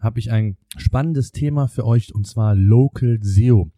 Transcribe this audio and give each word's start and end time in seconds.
habe 0.00 0.18
ich 0.18 0.30
ein 0.30 0.56
spannendes 0.76 1.32
Thema 1.32 1.68
für 1.68 1.86
euch 1.86 2.14
und 2.14 2.26
zwar 2.26 2.54
Local 2.54 3.18
SEO. 3.22 3.70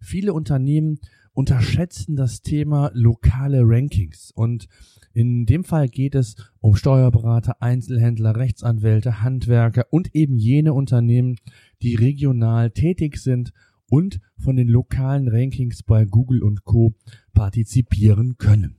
Viele 0.00 0.32
Unternehmen 0.32 0.98
unterschätzen 1.32 2.16
das 2.16 2.42
Thema 2.42 2.90
lokale 2.94 3.60
Rankings 3.62 4.32
und 4.34 4.68
in 5.12 5.46
dem 5.46 5.64
Fall 5.64 5.88
geht 5.88 6.14
es 6.14 6.36
um 6.60 6.74
Steuerberater, 6.74 7.62
Einzelhändler, 7.62 8.36
Rechtsanwälte, 8.36 9.22
Handwerker 9.22 9.86
und 9.90 10.14
eben 10.14 10.36
jene 10.36 10.74
Unternehmen, 10.74 11.36
die 11.82 11.94
regional 11.94 12.70
tätig 12.70 13.18
sind 13.18 13.52
und 13.88 14.20
von 14.36 14.56
den 14.56 14.68
lokalen 14.68 15.28
Rankings 15.28 15.82
bei 15.82 16.04
Google 16.04 16.42
und 16.42 16.64
Co 16.64 16.94
partizipieren 17.32 18.36
können. 18.38 18.77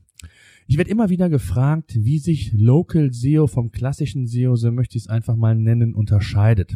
Ich 0.71 0.77
werde 0.77 0.91
immer 0.91 1.09
wieder 1.09 1.31
gefragt, 1.31 1.95
wie 1.95 2.19
sich 2.19 2.53
Local 2.53 3.11
SEO 3.11 3.47
vom 3.47 3.71
klassischen 3.71 4.27
SEO, 4.27 4.55
so 4.55 4.71
möchte 4.71 4.99
ich 4.99 5.05
es 5.05 5.09
einfach 5.09 5.35
mal 5.35 5.55
nennen, 5.55 5.95
unterscheidet. 5.95 6.75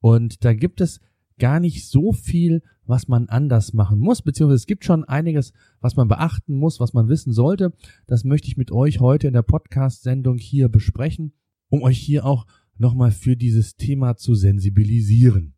Und 0.00 0.44
da 0.44 0.54
gibt 0.54 0.80
es 0.80 0.98
gar 1.38 1.60
nicht 1.60 1.86
so 1.86 2.10
viel, 2.12 2.64
was 2.84 3.06
man 3.06 3.28
anders 3.28 3.74
machen 3.74 4.00
muss, 4.00 4.22
beziehungsweise 4.22 4.56
es 4.56 4.66
gibt 4.66 4.84
schon 4.84 5.04
einiges, 5.04 5.52
was 5.80 5.94
man 5.94 6.08
beachten 6.08 6.56
muss, 6.56 6.80
was 6.80 6.94
man 6.94 7.08
wissen 7.08 7.32
sollte. 7.32 7.72
Das 8.08 8.24
möchte 8.24 8.48
ich 8.48 8.56
mit 8.56 8.72
euch 8.72 8.98
heute 8.98 9.28
in 9.28 9.34
der 9.34 9.42
Podcast-Sendung 9.42 10.36
hier 10.36 10.68
besprechen, 10.68 11.32
um 11.68 11.82
euch 11.82 11.98
hier 12.00 12.24
auch 12.24 12.44
nochmal 12.76 13.12
für 13.12 13.36
dieses 13.36 13.76
Thema 13.76 14.16
zu 14.16 14.34
sensibilisieren. 14.34 15.54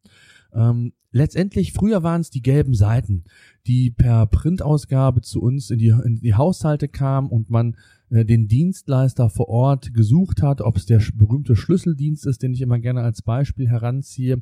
Ähm, 0.55 0.93
letztendlich, 1.13 1.73
früher 1.73 2.03
waren 2.03 2.21
es 2.21 2.31
die 2.31 2.43
gelben 2.43 2.75
Seiten, 2.75 3.25
die 3.67 3.91
per 3.91 4.27
Printausgabe 4.27 5.21
zu 5.23 5.41
uns 5.41 5.71
in 5.71 5.79
die, 5.79 5.95
in 6.05 6.21
die 6.21 6.35
Haushalte 6.35 6.89
kamen 6.89 7.29
und 7.29 7.51
man 7.51 7.77
äh, 8.11 8.25
den 8.25 8.49
Dienstleister 8.49 9.31
vor 9.31 9.49
Ort 9.49 9.95
gesucht 9.95 10.43
hat, 10.43 10.61
ob 10.61 10.77
es 10.77 10.87
der 10.87 11.01
berühmte 11.15 11.57
Schlüsseldienst 11.57 12.27
ist, 12.27 12.43
den 12.43 12.53
ich 12.53 12.61
immer 12.61 12.79
gerne 12.79 13.03
als 13.03 13.23
Beispiel 13.23 13.69
heranziehe, 13.69 14.41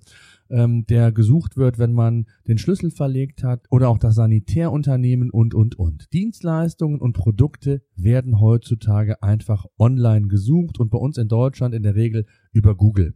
ähm, 0.51 0.86
der 0.86 1.12
gesucht 1.12 1.56
wird, 1.56 1.79
wenn 1.79 1.92
man 1.92 2.27
den 2.47 2.59
Schlüssel 2.59 2.91
verlegt 2.91 3.45
hat, 3.45 3.67
oder 3.70 3.89
auch 3.89 3.98
das 3.98 4.14
Sanitärunternehmen 4.14 5.31
und, 5.31 5.55
und, 5.55 5.79
und. 5.79 6.12
Dienstleistungen 6.12 7.01
und 7.01 7.12
Produkte 7.12 7.83
werden 7.95 8.41
heutzutage 8.41 9.23
einfach 9.23 9.67
online 9.79 10.29
gesucht 10.29 10.81
und 10.81 10.91
bei 10.91 10.98
uns 10.98 11.19
in 11.19 11.29
Deutschland 11.29 11.75
in 11.75 11.83
der 11.83 11.95
Regel 11.95 12.27
über 12.53 12.75
Google. 12.75 13.14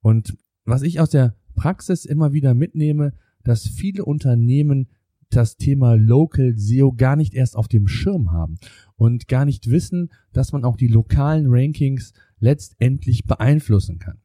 Und 0.00 0.36
was 0.64 0.82
ich 0.82 1.00
aus 1.00 1.10
der 1.10 1.34
Praxis 1.54 2.04
immer 2.04 2.32
wieder 2.32 2.54
mitnehme, 2.54 3.12
dass 3.44 3.66
viele 3.66 4.04
Unternehmen 4.04 4.88
das 5.30 5.56
Thema 5.56 5.94
Local 5.94 6.54
SEO 6.56 6.92
gar 6.92 7.16
nicht 7.16 7.34
erst 7.34 7.56
auf 7.56 7.68
dem 7.68 7.88
Schirm 7.88 8.32
haben 8.32 8.58
und 8.96 9.28
gar 9.28 9.44
nicht 9.44 9.70
wissen, 9.70 10.10
dass 10.32 10.52
man 10.52 10.64
auch 10.64 10.76
die 10.76 10.88
lokalen 10.88 11.46
Rankings 11.48 12.12
letztendlich 12.38 13.24
beeinflussen 13.24 13.98
kann. 13.98 14.18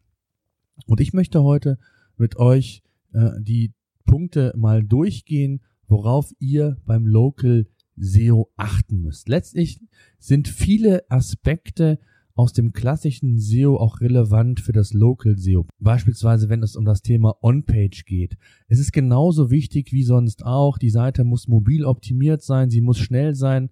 Und 0.85 0.99
ich 0.99 1.13
möchte 1.13 1.43
heute 1.43 1.77
mit 2.17 2.37
euch 2.37 2.83
äh, 3.13 3.31
die 3.39 3.73
Punkte 4.05 4.53
mal 4.57 4.83
durchgehen, 4.83 5.61
worauf 5.87 6.33
ihr 6.39 6.77
beim 6.85 7.05
Local 7.05 7.67
SEO 7.95 8.51
achten 8.57 9.01
müsst. 9.01 9.29
Letztlich 9.29 9.79
sind 10.19 10.47
viele 10.47 11.09
Aspekte 11.09 11.99
aus 12.37 12.53
dem 12.53 12.71
klassischen 12.71 13.39
SEO 13.39 13.77
auch 13.77 13.99
relevant 13.99 14.59
für 14.59 14.71
das 14.71 14.93
Local 14.93 15.37
SEO. 15.37 15.65
Beispielsweise, 15.79 16.49
wenn 16.49 16.61
es 16.61 16.75
um 16.75 16.85
das 16.85 17.01
Thema 17.01 17.35
On-Page 17.41 18.05
geht. 18.05 18.37
Es 18.67 18.79
ist 18.79 18.93
genauso 18.93 19.49
wichtig 19.49 19.91
wie 19.91 20.03
sonst 20.03 20.45
auch. 20.45 20.77
Die 20.77 20.91
Seite 20.91 21.23
muss 21.23 21.47
mobil 21.47 21.83
optimiert 21.83 22.43
sein, 22.43 22.69
sie 22.69 22.81
muss 22.81 22.99
schnell 22.99 23.33
sein. 23.33 23.69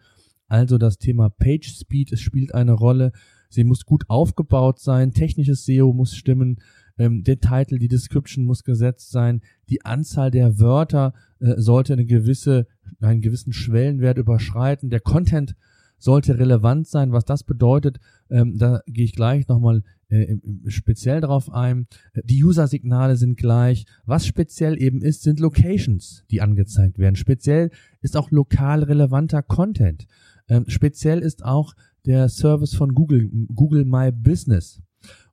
Also 0.47 0.79
das 0.79 0.97
Thema 0.97 1.29
Page 1.29 1.75
Speed, 1.75 2.11
es 2.11 2.21
spielt 2.21 2.55
eine 2.55 2.73
Rolle. 2.73 3.11
Sie 3.49 3.63
muss 3.63 3.85
gut 3.85 4.05
aufgebaut 4.09 4.79
sein, 4.79 5.11
technisches 5.11 5.65
SEO 5.65 5.93
muss 5.93 6.15
stimmen, 6.15 6.57
ähm, 6.97 7.23
der 7.23 7.39
Titel, 7.39 7.77
die 7.77 7.87
Description 7.87 8.45
muss 8.45 8.63
gesetzt 8.63 9.11
sein, 9.11 9.41
die 9.69 9.85
Anzahl 9.85 10.31
der 10.31 10.59
Wörter 10.59 11.13
äh, 11.39 11.53
sollte 11.57 11.93
eine 11.93 12.05
gewisse, 12.05 12.67
einen 12.99 13.21
gewissen 13.21 13.53
Schwellenwert 13.53 14.17
überschreiten, 14.17 14.89
der 14.89 15.01
Content 15.01 15.55
sollte 15.97 16.37
relevant 16.37 16.87
sein. 16.87 17.11
Was 17.11 17.25
das 17.25 17.43
bedeutet, 17.43 17.99
ähm, 18.29 18.57
da 18.57 18.81
gehe 18.87 19.05
ich 19.05 19.15
gleich 19.15 19.47
nochmal 19.47 19.83
äh, 20.09 20.37
speziell 20.67 21.21
drauf 21.21 21.51
ein. 21.51 21.87
Die 22.23 22.43
User-Signale 22.43 23.17
sind 23.17 23.37
gleich. 23.37 23.85
Was 24.05 24.25
speziell 24.25 24.81
eben 24.81 25.01
ist, 25.01 25.23
sind 25.23 25.39
Locations, 25.39 26.23
die 26.31 26.41
angezeigt 26.41 26.99
werden. 26.99 27.15
Speziell 27.15 27.71
ist 28.01 28.17
auch 28.17 28.31
lokal 28.31 28.83
relevanter 28.83 29.41
Content. 29.41 30.07
Ähm, 30.47 30.65
speziell 30.67 31.19
ist 31.19 31.43
auch 31.43 31.73
der 32.05 32.29
Service 32.29 32.75
von 32.75 32.93
Google, 32.93 33.29
Google 33.53 33.85
My 33.85 34.11
Business. 34.11 34.81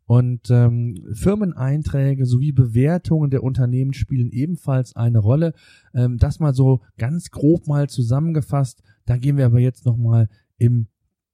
Und 0.04 0.50
ähm, 0.50 1.06
Firmeneinträge 1.12 2.26
sowie 2.26 2.52
Bewertungen 2.52 3.30
der 3.30 3.42
Unternehmen 3.42 3.92
spielen 3.92 4.30
ebenfalls 4.30 4.96
eine 4.96 5.18
Rolle. 5.18 5.54
Ähm, 5.94 6.18
das 6.18 6.40
mal 6.40 6.54
so 6.54 6.80
ganz 6.98 7.30
grob 7.30 7.66
mal 7.66 7.88
zusammengefasst. 7.88 8.82
Da 9.06 9.16
gehen 9.16 9.36
wir 9.36 9.46
aber 9.46 9.60
jetzt 9.60 9.86
nochmal 9.86 10.28
im 10.58 10.86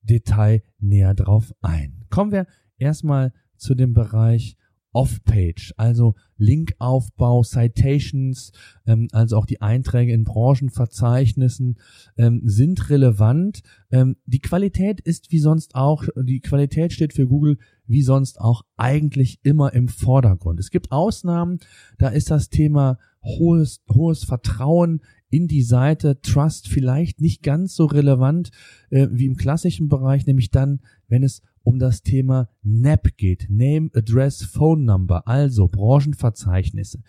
Detail 0.03 0.63
näher 0.79 1.15
drauf 1.15 1.55
ein. 1.61 2.05
Kommen 2.11 2.33
wir 2.33 2.47
erstmal 2.79 3.33
zu 3.57 3.75
dem 3.75 3.93
Bereich 3.93 4.57
Off-Page, 4.93 5.75
also 5.77 6.15
Linkaufbau, 6.39 7.43
Citations, 7.43 8.53
ähm, 8.87 9.09
also 9.13 9.37
auch 9.37 9.47
die 9.47 9.61
Einträge 9.61 10.13
in 10.13 10.25
Branchenverzeichnissen 10.25 11.79
ähm, 12.17 12.41
sind 12.45 12.89
relevant. 12.89 13.61
Ähm, 13.91 14.17
die 14.25 14.41
Qualität 14.41 15.01
ist 15.01 15.31
wie 15.31 15.41
sonst 15.41 15.75
auch, 15.75 16.05
die 16.17 16.41
Qualität 16.41 16.93
steht 16.93 17.13
für 17.13 17.27
Google 17.27 17.59
wie 17.87 18.03
sonst 18.03 18.41
auch 18.41 18.63
eigentlich 18.77 19.41
immer 19.43 19.73
im 19.73 19.89
Vordergrund. 19.89 20.59
Es 20.59 20.71
gibt 20.71 20.91
Ausnahmen, 20.91 21.59
da 21.99 22.09
ist 22.09 22.31
das 22.31 22.49
Thema 22.49 22.99
hohes, 23.23 23.83
hohes 23.93 24.25
Vertrauen 24.25 25.03
in 25.31 25.47
die 25.47 25.63
Seite 25.63 26.21
Trust 26.21 26.69
vielleicht 26.69 27.21
nicht 27.21 27.43
ganz 27.43 27.75
so 27.75 27.85
relevant 27.85 28.51
äh, 28.91 29.09
wie 29.11 29.27
im 29.27 29.37
klassischen 29.37 29.89
Bereich, 29.89 30.27
nämlich 30.27 30.51
dann, 30.51 30.81
wenn 31.09 31.23
es 31.23 31.43
um 31.63 31.79
das 31.79 32.03
Thema 32.03 32.49
NAP 32.63 33.17
geht, 33.17 33.49
Name, 33.51 33.91
Address, 33.95 34.43
Phone 34.43 34.85
Number, 34.85 35.29
also 35.29 35.69
Branchenverzeichnisse. 35.69 37.03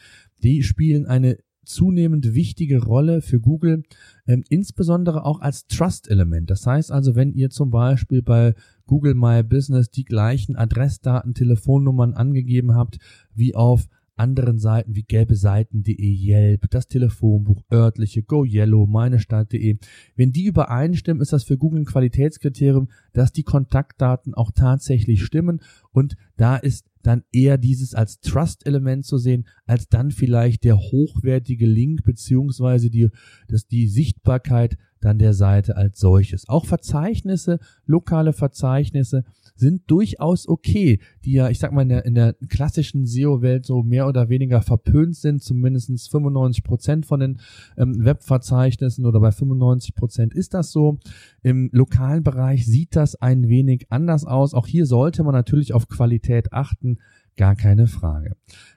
Die 0.43 0.63
spielen 0.63 1.05
eine 1.05 1.37
zunehmend 1.69 2.33
wichtige 2.33 2.83
Rolle 2.83 3.21
für 3.21 3.39
Google, 3.39 3.83
ähm, 4.27 4.43
insbesondere 4.49 5.23
auch 5.23 5.39
als 5.39 5.67
Trust-Element. 5.67 6.49
Das 6.49 6.65
heißt 6.65 6.91
also, 6.91 7.15
wenn 7.15 7.31
ihr 7.33 7.51
zum 7.51 7.69
Beispiel 7.69 8.21
bei 8.21 8.55
Google 8.85 9.13
My 9.13 9.43
Business 9.43 9.91
die 9.91 10.03
gleichen 10.03 10.55
Adressdaten, 10.55 11.35
Telefonnummern 11.35 12.15
angegeben 12.15 12.75
habt 12.75 12.97
wie 13.33 13.55
auf 13.55 13.87
anderen 14.19 14.59
Seiten 14.59 14.95
wie 14.95 15.03
gelbe 15.03 15.35
Seiten.de, 15.35 15.95
Yelp, 15.95 16.69
das 16.69 16.87
Telefonbuch, 16.87 17.63
örtliche, 17.71 18.23
Go 18.23 18.45
Yellow, 18.45 18.85
meinestadt.de. 18.85 19.77
Wenn 20.15 20.31
die 20.31 20.45
übereinstimmen, 20.45 21.21
ist 21.21 21.33
das 21.33 21.43
für 21.43 21.57
Google 21.57 21.81
ein 21.81 21.85
Qualitätskriterium, 21.85 22.89
dass 23.13 23.31
die 23.31 23.43
Kontaktdaten 23.43 24.33
auch 24.33 24.51
tatsächlich 24.51 25.23
stimmen 25.23 25.61
und 25.91 26.15
da 26.37 26.57
ist 26.57 26.85
dann 27.01 27.23
eher 27.31 27.57
dieses 27.57 27.95
als 27.95 28.19
Trust-Element 28.19 29.05
zu 29.05 29.17
sehen, 29.17 29.47
als 29.65 29.87
dann 29.87 30.11
vielleicht 30.11 30.63
der 30.63 30.77
hochwertige 30.77 31.65
Link 31.65 32.03
beziehungsweise 32.03 32.89
die, 32.89 33.09
das, 33.47 33.67
die 33.67 33.87
Sichtbarkeit 33.87 34.77
dann 34.99 35.17
der 35.17 35.33
Seite 35.33 35.77
als 35.77 35.99
solches. 35.99 36.47
Auch 36.49 36.65
Verzeichnisse, 36.65 37.59
lokale 37.85 38.33
Verzeichnisse 38.33 39.23
sind 39.59 39.83
durchaus 39.87 40.47
okay, 40.47 40.99
die 41.25 41.33
ja, 41.33 41.49
ich 41.49 41.59
sag 41.59 41.71
mal, 41.71 41.83
in 41.83 41.89
der, 41.89 42.05
in 42.05 42.15
der 42.15 42.33
klassischen 42.47 43.05
SEO-Welt 43.05 43.65
so 43.65 43.83
mehr 43.83 44.07
oder 44.07 44.29
weniger 44.29 44.61
verpönt 44.61 45.15
sind, 45.15 45.43
zumindest 45.43 46.09
95 46.09 46.63
Prozent 46.63 47.05
von 47.05 47.19
den 47.19 47.39
ähm, 47.77 48.03
Webverzeichnissen 48.03 49.05
oder 49.05 49.19
bei 49.19 49.31
95 49.31 49.95
Prozent 49.95 50.33
ist 50.33 50.53
das 50.53 50.71
so. 50.71 50.99
Im 51.43 51.69
lokalen 51.73 52.23
Bereich 52.23 52.65
sieht 52.65 52.95
das 52.95 53.15
ein 53.15 53.47
wenig 53.47 53.87
anders 53.89 54.25
aus. 54.25 54.53
Auch 54.53 54.67
hier 54.67 54.85
sollte 54.85 55.23
man 55.23 55.33
natürlich 55.33 55.73
auf 55.73 55.87
Qualität 55.87 56.53
achten, 56.53 56.99
gar 57.35 57.55
keine 57.55 57.87
Frage. 57.87 58.35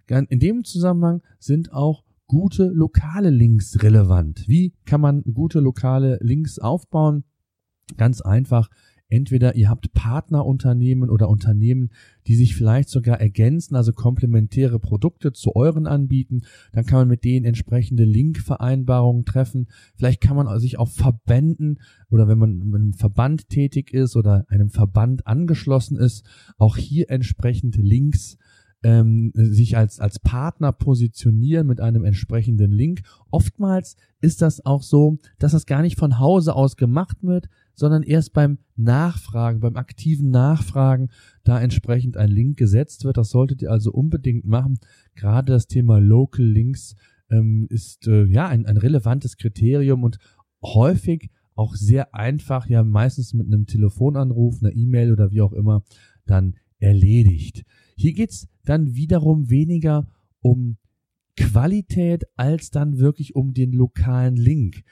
In 0.09 0.39
dem 0.39 0.65
Zusammenhang 0.65 1.23
sind 1.39 1.73
auch 1.73 2.05
gute 2.27 2.69
lokale 2.69 3.31
Links 3.31 3.83
relevant. 3.83 4.45
Wie 4.47 4.73
kann 4.87 5.01
man 5.01 5.23
gute 5.23 5.61
lokale 5.61 6.19
Links 6.23 6.59
aufbauen? 6.59 7.25
Ganz 7.97 8.21
einfach, 8.21 8.71
Entweder 9.13 9.57
ihr 9.57 9.69
habt 9.69 9.93
Partnerunternehmen 9.93 11.11
oder 11.11 11.29
Unternehmen, 11.29 11.91
die 12.27 12.35
sich 12.35 12.57
vielleicht 12.57 12.89
sogar 12.89 13.21
ergänzen, 13.21 13.77
also 13.77 13.93
komplementäre 13.93 14.79
Produkte 14.79 15.35
zu 15.35 15.55
euren 15.55 15.87
anbieten. 15.87 16.45
Dann 16.73 16.87
kann 16.87 17.01
man 17.01 17.09
mit 17.09 17.23
denen 17.23 17.45
entsprechende 17.45 18.05
Linkvereinbarungen 18.05 19.27
treffen. 19.27 19.69
Vielleicht 19.97 20.23
kann 20.23 20.37
man 20.37 20.59
sich 20.61 20.79
auch 20.79 20.89
Verbänden 20.89 21.79
oder 22.09 22.27
wenn 22.27 22.39
man 22.39 22.57
mit 22.61 22.81
einem 22.81 22.95
Verband 22.95 23.51
tätig 23.51 23.93
ist 23.93 24.17
oder 24.17 24.47
einem 24.49 24.71
Verband 24.71 25.27
angeschlossen 25.27 25.99
ist, 25.99 26.25
auch 26.57 26.79
hier 26.79 27.11
entsprechend 27.11 27.77
Links 27.77 28.39
ähm, 28.83 29.31
sich 29.35 29.77
als, 29.77 30.01
als 30.01 30.21
Partner 30.21 30.73
positionieren 30.73 31.67
mit 31.67 31.83
einem 31.83 32.05
entsprechenden 32.05 32.73
Link. 32.73 33.03
Oftmals 33.31 33.97
ist 34.23 34.41
das 34.41 34.65
auch 34.65 34.83
so, 34.83 35.19
dass 35.39 35.53
das 35.53 35.67
gar 35.67 35.83
nicht 35.83 35.99
von 35.99 36.19
Hause 36.19 36.55
aus 36.55 36.77
gemacht 36.77 37.19
wird, 37.23 37.49
sondern 37.75 38.03
erst 38.03 38.33
beim 38.33 38.59
Nachfragen, 38.77 39.61
beim 39.61 39.77
aktiven 39.77 40.31
Nachfragen 40.31 41.09
da 41.45 41.61
entsprechend 41.61 42.17
ein 42.17 42.31
Link 42.31 42.59
gesetzt 42.59 43.05
wird. 43.05 43.17
Das 43.17 43.31
solltet 43.31 43.63
ihr 43.63 43.71
also 43.71 43.93
unbedingt 43.93 44.45
machen. 44.45 44.79
Gerade 45.15 45.53
das 45.53 45.67
Thema 45.67 45.99
Local 45.99 46.45
Links 46.45 46.97
ähm, 47.31 47.67
ist 47.71 48.07
äh, 48.07 48.25
ja 48.25 48.49
ein, 48.49 48.67
ein 48.67 48.77
relevantes 48.77 49.37
Kriterium 49.37 50.05
und 50.05 50.19
häufig 50.63 51.31
auch 51.55 51.75
sehr 51.75 52.15
einfach, 52.15 52.67
ja 52.69 52.83
meistens 52.83 53.35
mit 53.35 53.47
einem 53.47 53.67
Telefonanruf, 53.67 54.63
einer 54.63 54.75
E-Mail 54.75 55.13
oder 55.13 55.31
wie 55.31 55.43
auch 55.43 55.53
immer, 55.53 55.83
dann 56.27 56.55
erledigt. 56.79 57.65
Hier 57.97 58.13
geht's 58.13 58.49
dann 58.65 58.95
wiederum 58.95 59.51
weniger 59.51 60.07
um 60.41 60.77
Qualität 61.37 62.25
als 62.37 62.71
dann 62.71 62.99
wirklich 62.99 63.35
um 63.35 63.55
den 63.55 63.73
lokalen 63.73 64.37
Link. 64.37 64.83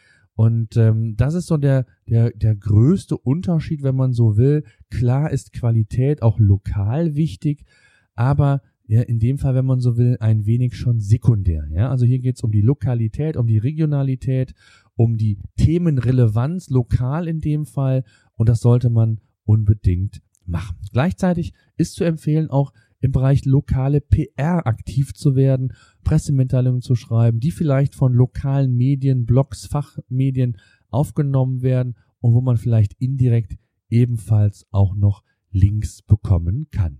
Und 0.40 0.78
ähm, 0.78 1.16
das 1.18 1.34
ist 1.34 1.48
so 1.48 1.58
der, 1.58 1.84
der, 2.08 2.30
der 2.30 2.56
größte 2.56 3.14
Unterschied, 3.14 3.82
wenn 3.82 3.94
man 3.94 4.14
so 4.14 4.38
will. 4.38 4.64
Klar 4.88 5.30
ist 5.30 5.52
Qualität 5.52 6.22
auch 6.22 6.38
lokal 6.38 7.14
wichtig, 7.14 7.66
aber 8.14 8.62
ja, 8.86 9.02
in 9.02 9.18
dem 9.18 9.36
Fall, 9.36 9.54
wenn 9.54 9.66
man 9.66 9.80
so 9.80 9.98
will, 9.98 10.16
ein 10.18 10.46
wenig 10.46 10.78
schon 10.78 10.98
sekundär. 10.98 11.68
Ja? 11.70 11.90
Also 11.90 12.06
hier 12.06 12.20
geht 12.20 12.36
es 12.36 12.42
um 12.42 12.52
die 12.52 12.62
Lokalität, 12.62 13.36
um 13.36 13.46
die 13.46 13.58
Regionalität, 13.58 14.54
um 14.96 15.18
die 15.18 15.36
Themenrelevanz 15.58 16.70
lokal 16.70 17.28
in 17.28 17.40
dem 17.40 17.66
Fall 17.66 18.02
und 18.32 18.48
das 18.48 18.60
sollte 18.60 18.88
man 18.88 19.20
unbedingt 19.44 20.22
machen. 20.46 20.78
Gleichzeitig 20.90 21.52
ist 21.76 21.96
zu 21.96 22.04
empfehlen, 22.04 22.48
auch 22.48 22.72
im 23.00 23.12
Bereich 23.12 23.44
lokale 23.44 24.00
PR 24.00 24.66
aktiv 24.66 25.14
zu 25.14 25.34
werden, 25.34 25.72
Pressemitteilungen 26.04 26.82
zu 26.82 26.94
schreiben, 26.94 27.40
die 27.40 27.50
vielleicht 27.50 27.94
von 27.94 28.12
lokalen 28.12 28.76
Medien, 28.76 29.24
Blogs, 29.24 29.66
Fachmedien 29.66 30.56
aufgenommen 30.90 31.62
werden 31.62 31.96
und 32.20 32.34
wo 32.34 32.40
man 32.40 32.56
vielleicht 32.56 32.94
indirekt 32.94 33.58
ebenfalls 33.88 34.66
auch 34.70 34.94
noch 34.94 35.24
Links 35.50 36.02
bekommen 36.02 36.68
kann. 36.70 36.98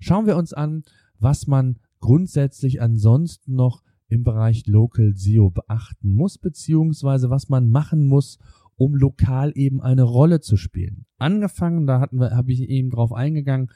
Schauen 0.00 0.26
wir 0.26 0.36
uns 0.36 0.52
an, 0.52 0.84
was 1.18 1.46
man 1.46 1.78
grundsätzlich 2.00 2.82
ansonsten 2.82 3.54
noch 3.54 3.82
im 4.08 4.24
Bereich 4.24 4.66
Local 4.66 5.12
SEO 5.14 5.50
beachten 5.50 6.12
muss, 6.14 6.38
beziehungsweise 6.38 7.30
was 7.30 7.48
man 7.48 7.70
machen 7.70 8.06
muss, 8.06 8.38
um 8.76 8.94
lokal 8.94 9.52
eben 9.54 9.80
eine 9.80 10.02
Rolle 10.02 10.40
zu 10.40 10.56
spielen. 10.56 11.06
Angefangen, 11.18 11.86
da 11.86 12.00
hatten 12.00 12.18
wir, 12.18 12.32
habe 12.32 12.52
ich 12.52 12.68
eben 12.68 12.90
drauf 12.90 13.12
eingegangen, 13.12 13.70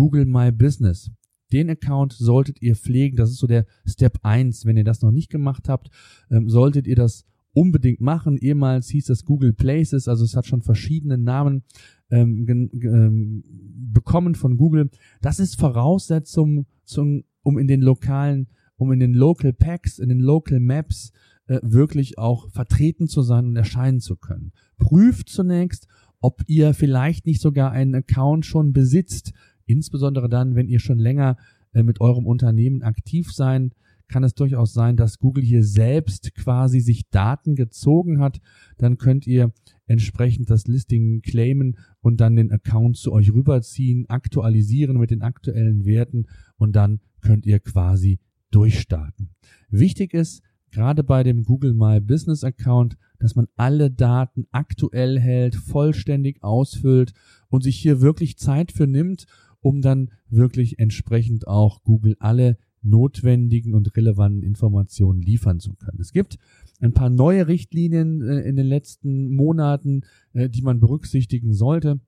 Google 0.00 0.24
My 0.24 0.50
Business. 0.50 1.10
Den 1.52 1.68
Account 1.68 2.14
solltet 2.14 2.62
ihr 2.62 2.74
pflegen. 2.74 3.18
Das 3.18 3.28
ist 3.28 3.36
so 3.36 3.46
der 3.46 3.66
Step 3.84 4.18
1. 4.22 4.64
Wenn 4.64 4.78
ihr 4.78 4.84
das 4.84 5.02
noch 5.02 5.10
nicht 5.10 5.28
gemacht 5.28 5.68
habt, 5.68 5.90
ähm, 6.30 6.48
solltet 6.48 6.86
ihr 6.86 6.96
das 6.96 7.26
unbedingt 7.52 8.00
machen. 8.00 8.38
Ehemals 8.38 8.88
hieß 8.88 9.04
das 9.04 9.26
Google 9.26 9.52
Places, 9.52 10.08
also 10.08 10.24
es 10.24 10.36
hat 10.36 10.46
schon 10.46 10.62
verschiedene 10.62 11.18
Namen 11.18 11.64
ähm, 12.10 12.46
ähm, 12.48 13.44
bekommen 13.92 14.36
von 14.36 14.56
Google. 14.56 14.88
Das 15.20 15.38
ist 15.38 15.60
Voraussetzung, 15.60 16.64
zum, 16.86 17.24
um 17.42 17.58
in 17.58 17.68
den 17.68 17.82
lokalen, 17.82 18.48
um 18.76 18.92
in 18.92 19.00
den 19.00 19.12
Local 19.12 19.52
Packs, 19.52 19.98
in 19.98 20.08
den 20.08 20.20
Local 20.20 20.60
Maps 20.60 21.12
äh, 21.46 21.60
wirklich 21.62 22.16
auch 22.16 22.48
vertreten 22.48 23.06
zu 23.06 23.20
sein 23.20 23.44
und 23.44 23.56
erscheinen 23.56 24.00
zu 24.00 24.16
können. 24.16 24.52
Prüft 24.78 25.28
zunächst, 25.28 25.88
ob 26.20 26.42
ihr 26.46 26.74
vielleicht 26.74 27.26
nicht 27.26 27.40
sogar 27.40 27.72
einen 27.72 27.94
Account 27.94 28.46
schon 28.46 28.72
besitzt, 28.72 29.32
Insbesondere 29.70 30.28
dann, 30.28 30.56
wenn 30.56 30.68
ihr 30.68 30.80
schon 30.80 30.98
länger 30.98 31.36
äh, 31.72 31.84
mit 31.84 32.00
eurem 32.00 32.26
Unternehmen 32.26 32.82
aktiv 32.82 33.32
sein, 33.32 33.70
kann 34.08 34.24
es 34.24 34.34
durchaus 34.34 34.72
sein, 34.72 34.96
dass 34.96 35.20
Google 35.20 35.44
hier 35.44 35.62
selbst 35.62 36.34
quasi 36.34 36.80
sich 36.80 37.08
Daten 37.10 37.54
gezogen 37.54 38.18
hat. 38.18 38.40
Dann 38.78 38.98
könnt 38.98 39.28
ihr 39.28 39.52
entsprechend 39.86 40.50
das 40.50 40.66
Listing 40.66 41.22
claimen 41.22 41.76
und 42.00 42.20
dann 42.20 42.34
den 42.34 42.50
Account 42.50 42.96
zu 42.96 43.12
euch 43.12 43.32
rüberziehen, 43.32 44.10
aktualisieren 44.10 44.98
mit 44.98 45.12
den 45.12 45.22
aktuellen 45.22 45.84
Werten 45.84 46.26
und 46.56 46.74
dann 46.74 46.98
könnt 47.20 47.46
ihr 47.46 47.60
quasi 47.60 48.18
durchstarten. 48.50 49.30
Wichtig 49.68 50.12
ist, 50.14 50.42
gerade 50.72 51.04
bei 51.04 51.22
dem 51.22 51.44
Google 51.44 51.74
My 51.74 52.00
Business 52.00 52.42
Account, 52.42 52.96
dass 53.20 53.36
man 53.36 53.46
alle 53.56 53.92
Daten 53.92 54.46
aktuell 54.50 55.20
hält, 55.20 55.54
vollständig 55.54 56.42
ausfüllt 56.42 57.12
und 57.48 57.62
sich 57.62 57.76
hier 57.76 58.00
wirklich 58.00 58.38
Zeit 58.38 58.72
für 58.72 58.88
nimmt 58.88 59.26
um 59.60 59.80
dann 59.80 60.10
wirklich 60.28 60.78
entsprechend 60.78 61.46
auch 61.46 61.82
Google 61.82 62.16
alle 62.18 62.56
notwendigen 62.82 63.74
und 63.74 63.94
relevanten 63.96 64.42
Informationen 64.42 65.20
liefern 65.20 65.60
zu 65.60 65.74
können. 65.74 66.00
Es 66.00 66.12
gibt 66.12 66.38
ein 66.80 66.92
paar 66.92 67.10
neue 67.10 67.46
Richtlinien 67.46 68.22
äh, 68.22 68.40
in 68.40 68.56
den 68.56 68.66
letzten 68.66 69.34
Monaten, 69.34 70.02
äh, 70.32 70.48
die 70.48 70.62
man 70.62 70.80
berücksichtigen 70.80 71.52
sollte, 71.52 72.00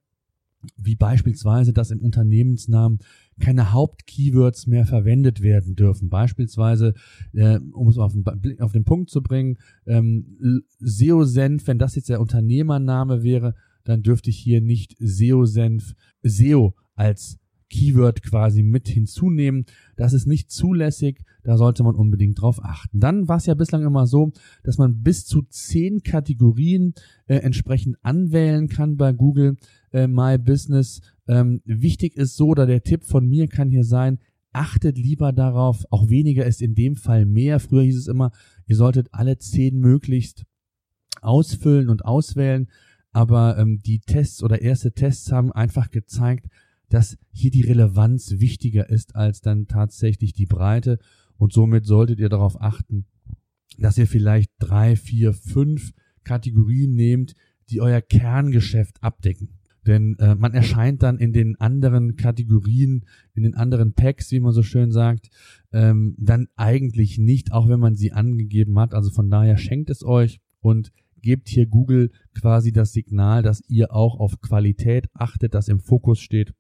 wie 0.77 0.97
beispielsweise, 0.97 1.73
dass 1.73 1.91
im 1.91 2.01
Unternehmensnamen 2.01 3.01
keine 3.41 3.73
Hauptkeywords 3.73 4.67
mehr 4.67 4.87
verwendet 4.87 5.43
werden 5.43 5.75
dürfen. 5.75 6.09
Beispielsweise, 6.09 6.95
äh, 7.33 7.59
um 7.73 7.89
es 7.89 7.99
auf 7.99 8.13
den, 8.13 8.61
auf 8.61 8.73
den 8.73 8.85
Punkt 8.85 9.11
zu 9.11 9.23
bringen, 9.23 9.59
ähm, 9.87 10.63
SEO-Senf, 10.79 11.67
wenn 11.67 11.79
das 11.79 11.97
jetzt 11.97 12.09
der 12.09 12.21
Unternehmername 12.21 13.23
wäre, 13.23 13.55
dann 13.85 14.03
dürfte 14.03 14.31
ich 14.31 14.39
hier 14.39 14.61
nicht 14.61 14.97
SEO-Senf, 15.01 15.95
SEO 16.23 16.75
als 16.95 17.39
Keyword 17.73 18.23
quasi 18.23 18.63
mit 18.63 18.87
hinzunehmen. 18.87 19.65
Das 19.97 20.13
ist 20.13 20.27
nicht 20.27 20.51
zulässig, 20.51 21.25
da 21.43 21.57
sollte 21.57 21.83
man 21.83 21.95
unbedingt 21.95 22.41
drauf 22.41 22.63
achten. 22.63 23.01
Dann 23.01 23.29
war 23.29 23.39
es 23.39 23.47
ja 23.47 23.55
bislang 23.55 23.83
immer 23.85 24.07
so, 24.07 24.33
dass 24.63 24.79
man 24.79 25.03
bis 25.03 25.25
zu 25.25 25.43
zehn 25.43 26.03
Kategorien 26.03 26.95
äh, 27.27 27.37
entsprechend 27.37 27.97
anwählen 28.03 28.69
kann 28.69 28.97
bei 28.97 29.13
Google 29.13 29.57
äh, 29.93 30.07
My 30.07 30.39
Business. 30.39 31.01
Ähm, 31.27 31.63
wichtig 31.65 32.17
ist 32.17 32.37
so, 32.37 32.49
oder 32.49 32.67
der 32.67 32.83
Tipp 32.83 33.05
von 33.05 33.27
mir 33.27 33.49
kann 33.49 33.71
hier 33.71 33.85
sein, 33.85 34.19
achtet 34.53 34.99
lieber 34.99 35.33
darauf, 35.33 35.85
auch 35.91 36.11
weniger 36.11 36.45
ist 36.45 36.61
in 36.61 36.75
dem 36.75 36.95
Fall 36.95 37.25
mehr. 37.25 37.59
Früher 37.59 37.83
hieß 37.83 37.97
es 37.97 38.07
immer, 38.07 38.33
ihr 38.67 38.77
solltet 38.77 39.09
alle 39.13 39.39
zehn 39.39 39.79
möglichst 39.79 40.45
ausfüllen 41.23 41.89
und 41.89 42.05
auswählen. 42.05 42.69
Aber 43.13 43.59
ähm, 43.59 43.79
die 43.85 44.01
Tests 44.01 44.43
oder 44.43 44.63
erste 44.63 44.93
Tests 44.93 45.33
haben 45.33 45.53
einfach 45.53 45.91
gezeigt, 45.91 46.47
dass 46.93 47.17
hier 47.33 47.51
die 47.51 47.63
Relevanz 47.63 48.35
wichtiger 48.39 48.91
ist 48.91 49.17
als 49.17 49.41
dann 49.41 49.67
tatsächlich 49.67 50.35
die 50.35 50.45
Breite 50.45 50.99
und 51.39 51.55
somit 51.55 51.87
solltet 51.87 52.21
ihr 52.21 52.29
darauf 52.29 52.61
achten, 52.61 53.07
dass 53.79 53.97
ihr 53.97 54.07
vielleicht 54.07 54.51
drei, 54.59 54.95
vier, 54.97 55.33
fünf 55.33 55.93
Kategorien 56.23 56.95
nehmt, 56.95 57.35
die 57.71 57.81
euer 57.81 58.03
Kerngeschäft 58.03 59.03
abdecken. 59.03 59.49
Denn 59.87 60.17
äh, 60.19 60.35
man 60.35 60.53
erscheint 60.53 61.03
dann 61.03 61.17
in 61.17 61.33
den 61.33 61.59
anderen 61.59 62.17
Kategorien, 62.17 63.07
in 63.33 63.43
den 63.43 63.55
anderen 63.55 63.95
Packs, 63.95 64.31
wie 64.31 64.41
man 64.41 64.53
so 64.53 64.63
schön 64.63 64.93
sagt, 64.93 65.31
ähm, 65.73 66.15
dann 66.19 66.49
eigentlich 66.57 67.17
nicht, 67.17 67.53
auch 67.53 67.69
wenn 67.69 67.81
man 67.81 67.95
sie 67.97 68.13
angegeben 68.13 68.79
hat. 68.79 68.93
Also 68.93 69.11
von 69.11 69.31
daher 69.31 69.57
schenkt 69.57 69.89
es 69.89 70.05
euch 70.05 70.41
und 70.61 70.93
gebt 71.23 71.49
hier 71.49 71.67
Google 71.67 72.11
quasi 72.39 72.71
das 72.71 72.93
Signal, 72.93 73.43
dass 73.43 73.63
ihr 73.67 73.95
auch 73.95 74.21
auf 74.21 74.43
Qualität 74.43 75.07
achtet, 75.15 75.55
das 75.55 75.69
im 75.69 75.81
Fokus 75.81 76.21
steht 76.21 76.53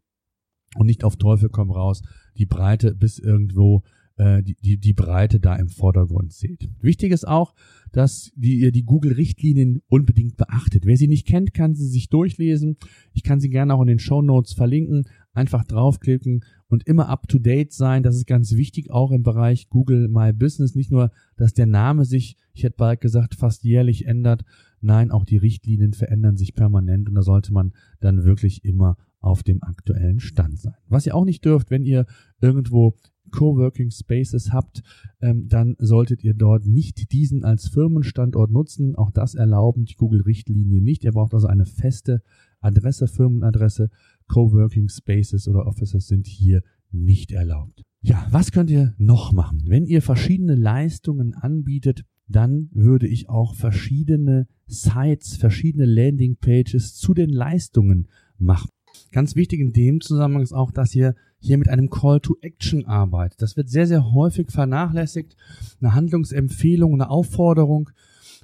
und 0.76 0.86
nicht 0.86 1.04
auf 1.04 1.16
Teufel 1.16 1.48
komm 1.48 1.70
raus 1.70 2.02
die 2.36 2.46
Breite 2.46 2.94
bis 2.94 3.18
irgendwo 3.18 3.82
äh, 4.16 4.42
die, 4.42 4.56
die, 4.62 4.78
die 4.78 4.92
Breite 4.92 5.40
da 5.40 5.56
im 5.56 5.68
Vordergrund 5.68 6.32
seht. 6.32 6.68
Wichtig 6.80 7.12
ist 7.12 7.26
auch, 7.26 7.54
dass 7.92 8.30
die, 8.36 8.58
ihr 8.58 8.72
die 8.72 8.84
Google-Richtlinien 8.84 9.82
unbedingt 9.88 10.36
beachtet. 10.36 10.86
Wer 10.86 10.96
sie 10.96 11.08
nicht 11.08 11.26
kennt, 11.26 11.54
kann 11.54 11.74
sie 11.74 11.88
sich 11.88 12.08
durchlesen. 12.08 12.76
Ich 13.12 13.22
kann 13.22 13.40
sie 13.40 13.50
gerne 13.50 13.74
auch 13.74 13.82
in 13.82 13.88
den 13.88 13.98
Show 13.98 14.22
Notes 14.22 14.52
verlinken. 14.52 15.04
Einfach 15.34 15.64
draufklicken 15.64 16.44
und 16.68 16.86
immer 16.86 17.08
up 17.08 17.26
to 17.28 17.38
date 17.38 17.72
sein. 17.72 18.02
Das 18.02 18.16
ist 18.16 18.26
ganz 18.26 18.52
wichtig 18.54 18.90
auch 18.90 19.12
im 19.12 19.22
Bereich 19.22 19.68
Google 19.70 20.08
My 20.08 20.32
Business. 20.32 20.74
Nicht 20.74 20.90
nur, 20.90 21.10
dass 21.36 21.54
der 21.54 21.66
Name 21.66 22.04
sich, 22.04 22.36
ich 22.52 22.64
hätte 22.64 22.76
bald 22.76 23.00
gesagt, 23.00 23.34
fast 23.34 23.64
jährlich 23.64 24.06
ändert. 24.06 24.44
Nein, 24.80 25.10
auch 25.10 25.24
die 25.24 25.38
Richtlinien 25.38 25.94
verändern 25.94 26.36
sich 26.36 26.54
permanent 26.54 27.08
und 27.08 27.14
da 27.14 27.22
sollte 27.22 27.52
man 27.52 27.72
dann 28.00 28.24
wirklich 28.24 28.64
immer 28.64 28.96
auf 29.22 29.42
dem 29.42 29.62
aktuellen 29.62 30.20
Stand 30.20 30.58
sein. 30.58 30.74
Was 30.88 31.06
ihr 31.06 31.14
auch 31.14 31.24
nicht 31.24 31.44
dürft, 31.44 31.70
wenn 31.70 31.84
ihr 31.84 32.06
irgendwo 32.40 32.96
Coworking 33.30 33.90
Spaces 33.90 34.52
habt, 34.52 34.82
ähm, 35.20 35.48
dann 35.48 35.76
solltet 35.78 36.22
ihr 36.24 36.34
dort 36.34 36.66
nicht 36.66 37.12
diesen 37.12 37.44
als 37.44 37.68
Firmenstandort 37.68 38.50
nutzen. 38.50 38.94
Auch 38.96 39.10
das 39.10 39.34
erlauben 39.34 39.84
die 39.84 39.94
Google-Richtlinien 39.94 40.84
nicht. 40.84 41.04
Ihr 41.04 41.12
braucht 41.12 41.32
also 41.32 41.46
eine 41.46 41.64
feste 41.64 42.22
Adresse, 42.60 43.06
Firmenadresse, 43.06 43.90
Coworking 44.28 44.88
Spaces 44.88 45.48
oder 45.48 45.66
Offices 45.66 46.06
sind 46.08 46.26
hier 46.26 46.62
nicht 46.90 47.32
erlaubt. 47.32 47.82
Ja, 48.02 48.26
was 48.30 48.50
könnt 48.50 48.70
ihr 48.70 48.94
noch 48.98 49.32
machen? 49.32 49.62
Wenn 49.66 49.86
ihr 49.86 50.02
verschiedene 50.02 50.56
Leistungen 50.56 51.34
anbietet, 51.34 52.04
dann 52.26 52.68
würde 52.72 53.06
ich 53.06 53.28
auch 53.28 53.54
verschiedene 53.54 54.46
Sites, 54.66 55.36
verschiedene 55.36 55.86
Landingpages 55.86 56.94
zu 56.94 57.14
den 57.14 57.30
Leistungen 57.30 58.08
machen. 58.38 58.70
Ganz 59.12 59.37
wichtig 59.37 59.61
in 59.61 59.73
dem 59.73 60.00
Zusammenhang 60.00 60.42
ist 60.42 60.52
auch, 60.52 60.73
dass 60.73 60.95
ihr 60.95 61.14
hier 61.38 61.59
mit 61.59 61.69
einem 61.69 61.90
Call 61.90 62.21
to 62.21 62.37
Action 62.40 62.87
arbeitet. 62.87 63.42
Das 63.42 63.57
wird 63.57 63.69
sehr, 63.69 63.87
sehr 63.87 64.12
häufig 64.12 64.50
vernachlässigt. 64.50 65.37
Eine 65.81 65.95
Handlungsempfehlung, 65.95 66.95
eine 66.95 67.11
Aufforderung. 67.11 67.90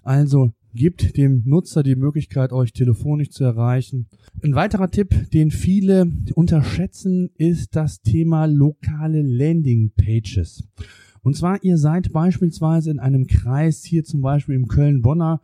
Also 0.03 0.53
gibt 0.75 1.17
dem 1.17 1.43
Nutzer 1.45 1.83
die 1.83 1.97
Möglichkeit, 1.97 2.53
euch 2.53 2.73
telefonisch 2.73 3.31
zu 3.31 3.45
erreichen. 3.45 4.07
Ein 4.43 4.55
weiterer 4.55 4.91
Tipp, 4.91 5.31
den 5.33 5.51
viele 5.51 6.11
unterschätzen, 6.35 7.31
ist 7.37 7.75
das 7.75 8.03
Thema 8.03 8.47
lokale 8.47 9.23
Landing 9.23 9.93
Pages. 9.97 10.65
Und 11.23 11.37
zwar, 11.37 11.63
ihr 11.65 11.79
seid 11.79 12.13
beispielsweise 12.13 12.91
in 12.91 13.01
einem 13.01 13.27
Kreis, 13.27 13.85
hier 13.85 14.05
zum 14.05 14.21
Beispiel 14.21 14.55
im 14.55 14.69
Köln-Bonner 14.69 15.41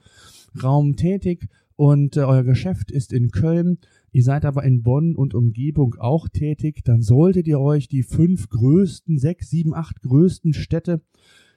Raum 0.62 0.97
tätig 0.97 1.49
und 1.76 2.16
äh, 2.16 2.21
euer 2.21 2.45
Geschäft 2.45 2.90
ist 2.90 3.12
in 3.12 3.31
Köln, 3.31 3.78
ihr 4.14 4.23
seid 4.23 4.44
aber 4.44 4.62
in 4.62 4.83
Bonn 4.83 5.16
und 5.16 5.35
Umgebung 5.35 5.97
auch 5.99 6.28
tätig, 6.28 6.85
dann 6.85 7.02
solltet 7.02 7.49
ihr 7.49 7.59
euch 7.59 7.88
die 7.88 8.04
fünf 8.04 8.49
größten, 8.49 9.18
sechs, 9.18 9.50
sieben, 9.50 9.75
acht 9.75 10.00
größten 10.02 10.54
Städte 10.54 11.02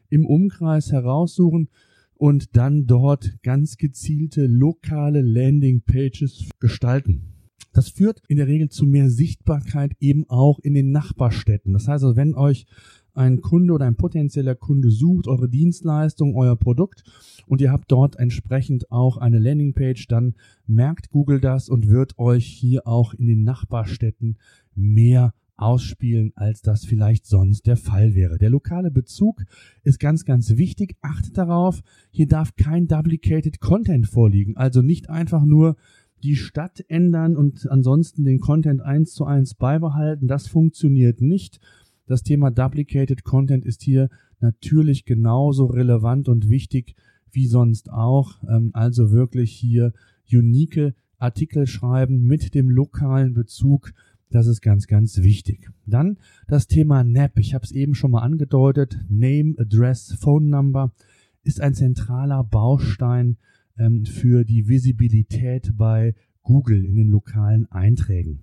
im 0.10 0.26
Umkreis 0.26 0.92
heraussuchen 0.92 1.70
und 2.16 2.58
dann 2.58 2.88
dort 2.88 3.38
ganz 3.44 3.78
gezielte 3.78 4.48
lokale 4.48 5.22
Landingpages 5.22 6.50
gestalten. 6.60 7.34
Das 7.74 7.90
führt 7.90 8.24
in 8.28 8.38
der 8.38 8.48
Regel 8.48 8.70
zu 8.70 8.88
mehr 8.88 9.12
Sichtbarkeit 9.12 9.92
eben 10.00 10.28
auch 10.28 10.58
in 10.58 10.74
den 10.74 10.90
Nachbarstädten. 10.90 11.74
Das 11.74 11.88
heißt 11.88 12.04
also, 12.04 12.16
wenn 12.16 12.34
euch 12.34 12.66
ein 13.18 13.42
Kunde 13.42 13.74
oder 13.74 13.86
ein 13.86 13.96
potenzieller 13.96 14.56
Kunde 14.56 14.92
sucht, 14.92 15.28
eure 15.28 15.50
Dienstleistung, 15.50 16.36
euer 16.36 16.56
Produkt 16.56 17.04
und 17.48 17.62
ihr 17.62 17.72
habt 17.72 17.92
dort 17.92 18.18
entsprechend 18.18 18.92
auch 18.92 19.18
eine 19.18 19.40
Landingpage, 19.40 20.08
dann 20.08 20.36
merkt 20.66 21.10
Google 21.10 21.40
das 21.40 21.70
und 21.70 21.90
wird 21.90 22.18
euch 22.20 22.46
hier 22.46 22.88
auch 22.88 23.14
in 23.14 23.28
den 23.28 23.44
Nachbarstädten 23.44 24.38
mehr 24.76 25.34
ausspielen, 25.58 26.32
als 26.36 26.62
das 26.62 26.86
vielleicht 26.86 27.26
sonst 27.26 27.66
der 27.66 27.78
Fall 27.78 28.14
wäre. 28.14 28.38
Der 28.38 28.52
lokale 28.52 28.92
Bezug 28.92 29.44
ist 29.84 30.00
ganz, 30.00 30.24
ganz 30.24 30.56
wichtig. 30.58 30.96
Achtet 31.02 31.38
darauf, 31.38 31.82
hier 32.12 32.28
darf 32.28 32.56
kein 32.56 32.88
duplicated 32.88 33.60
Content 33.60 34.08
vorliegen. 34.08 34.56
Also 34.56 34.84
nicht 34.84 35.10
einfach 35.10 35.44
nur 35.44 35.76
die 36.24 36.36
Stadt 36.36 36.84
ändern 36.88 37.36
und 37.36 37.70
ansonsten 37.70 38.24
den 38.24 38.40
Content 38.40 38.82
eins 38.82 39.14
zu 39.14 39.26
eins 39.26 39.56
beibehalten. 39.56 40.28
Das 40.28 40.48
funktioniert 40.48 41.22
nicht. 41.22 41.60
Das 42.08 42.24
Thema 42.24 42.52
Duplicated 42.52 43.24
Content 43.24 43.66
ist 43.66 43.84
hier 43.84 44.10
natürlich 44.40 45.06
genauso 45.06 45.66
relevant 45.66 46.30
und 46.30 46.50
wichtig 46.50 46.96
wie 47.32 47.48
sonst 47.48 47.92
auch. 47.92 48.42
Ähm, 48.50 48.72
also 48.74 49.12
wirklich 49.12 49.52
hier 49.52 49.94
unique 50.32 50.94
Artikel 51.20 51.68
schreiben 51.68 52.26
mit 52.26 52.56
dem 52.56 52.70
lokalen 52.70 53.34
Bezug. 53.34 53.94
Das 54.30 54.48
ist 54.48 54.62
ganz, 54.62 54.88
ganz 54.88 55.18
wichtig. 55.22 55.70
Dann 55.86 56.18
das 56.48 56.68
Thema 56.68 57.04
NAP. 57.04 57.40
Ich 57.40 57.54
habe 57.54 57.66
es 57.66 57.72
eben 57.72 57.94
schon 57.94 58.12
mal 58.12 58.22
angedeutet. 58.22 58.98
Name, 59.10 59.56
Address, 59.58 60.14
Phone 60.20 60.50
Number 60.50 60.94
ist 61.44 61.62
ein 61.62 61.74
zentraler 61.74 62.44
Baustein 62.44 63.38
ähm, 63.78 64.06
für 64.06 64.46
die 64.46 64.68
Visibilität 64.68 65.74
bei 65.78 66.16
Google 66.44 66.86
in 66.86 66.96
den 66.96 67.10
lokalen 67.10 67.70
Einträgen. 67.72 68.40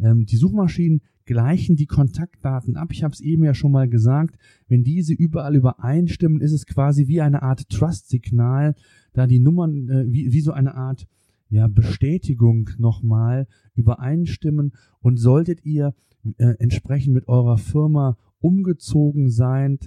Ähm, 0.00 0.26
die 0.26 0.36
Suchmaschinen 0.36 1.02
gleichen 1.32 1.76
die 1.76 1.86
Kontaktdaten 1.86 2.76
ab. 2.76 2.90
Ich 2.92 3.02
habe 3.02 3.14
es 3.14 3.20
eben 3.20 3.42
ja 3.44 3.54
schon 3.54 3.72
mal 3.72 3.88
gesagt, 3.88 4.36
wenn 4.68 4.84
diese 4.84 5.14
überall 5.14 5.56
übereinstimmen, 5.56 6.42
ist 6.42 6.52
es 6.52 6.66
quasi 6.66 7.08
wie 7.08 7.22
eine 7.22 7.42
Art 7.42 7.70
Trust-Signal, 7.70 8.74
da 9.14 9.26
die 9.26 9.38
Nummern 9.38 9.88
äh, 9.88 10.04
wie, 10.12 10.30
wie 10.32 10.42
so 10.42 10.52
eine 10.52 10.74
Art 10.74 11.06
ja, 11.48 11.68
Bestätigung 11.68 12.68
nochmal 12.76 13.46
übereinstimmen 13.74 14.72
und 15.00 15.16
solltet 15.16 15.64
ihr 15.64 15.94
äh, 16.36 16.54
entsprechend 16.58 17.14
mit 17.14 17.28
eurer 17.28 17.56
Firma 17.56 18.18
umgezogen 18.40 19.30
sein, 19.30 19.78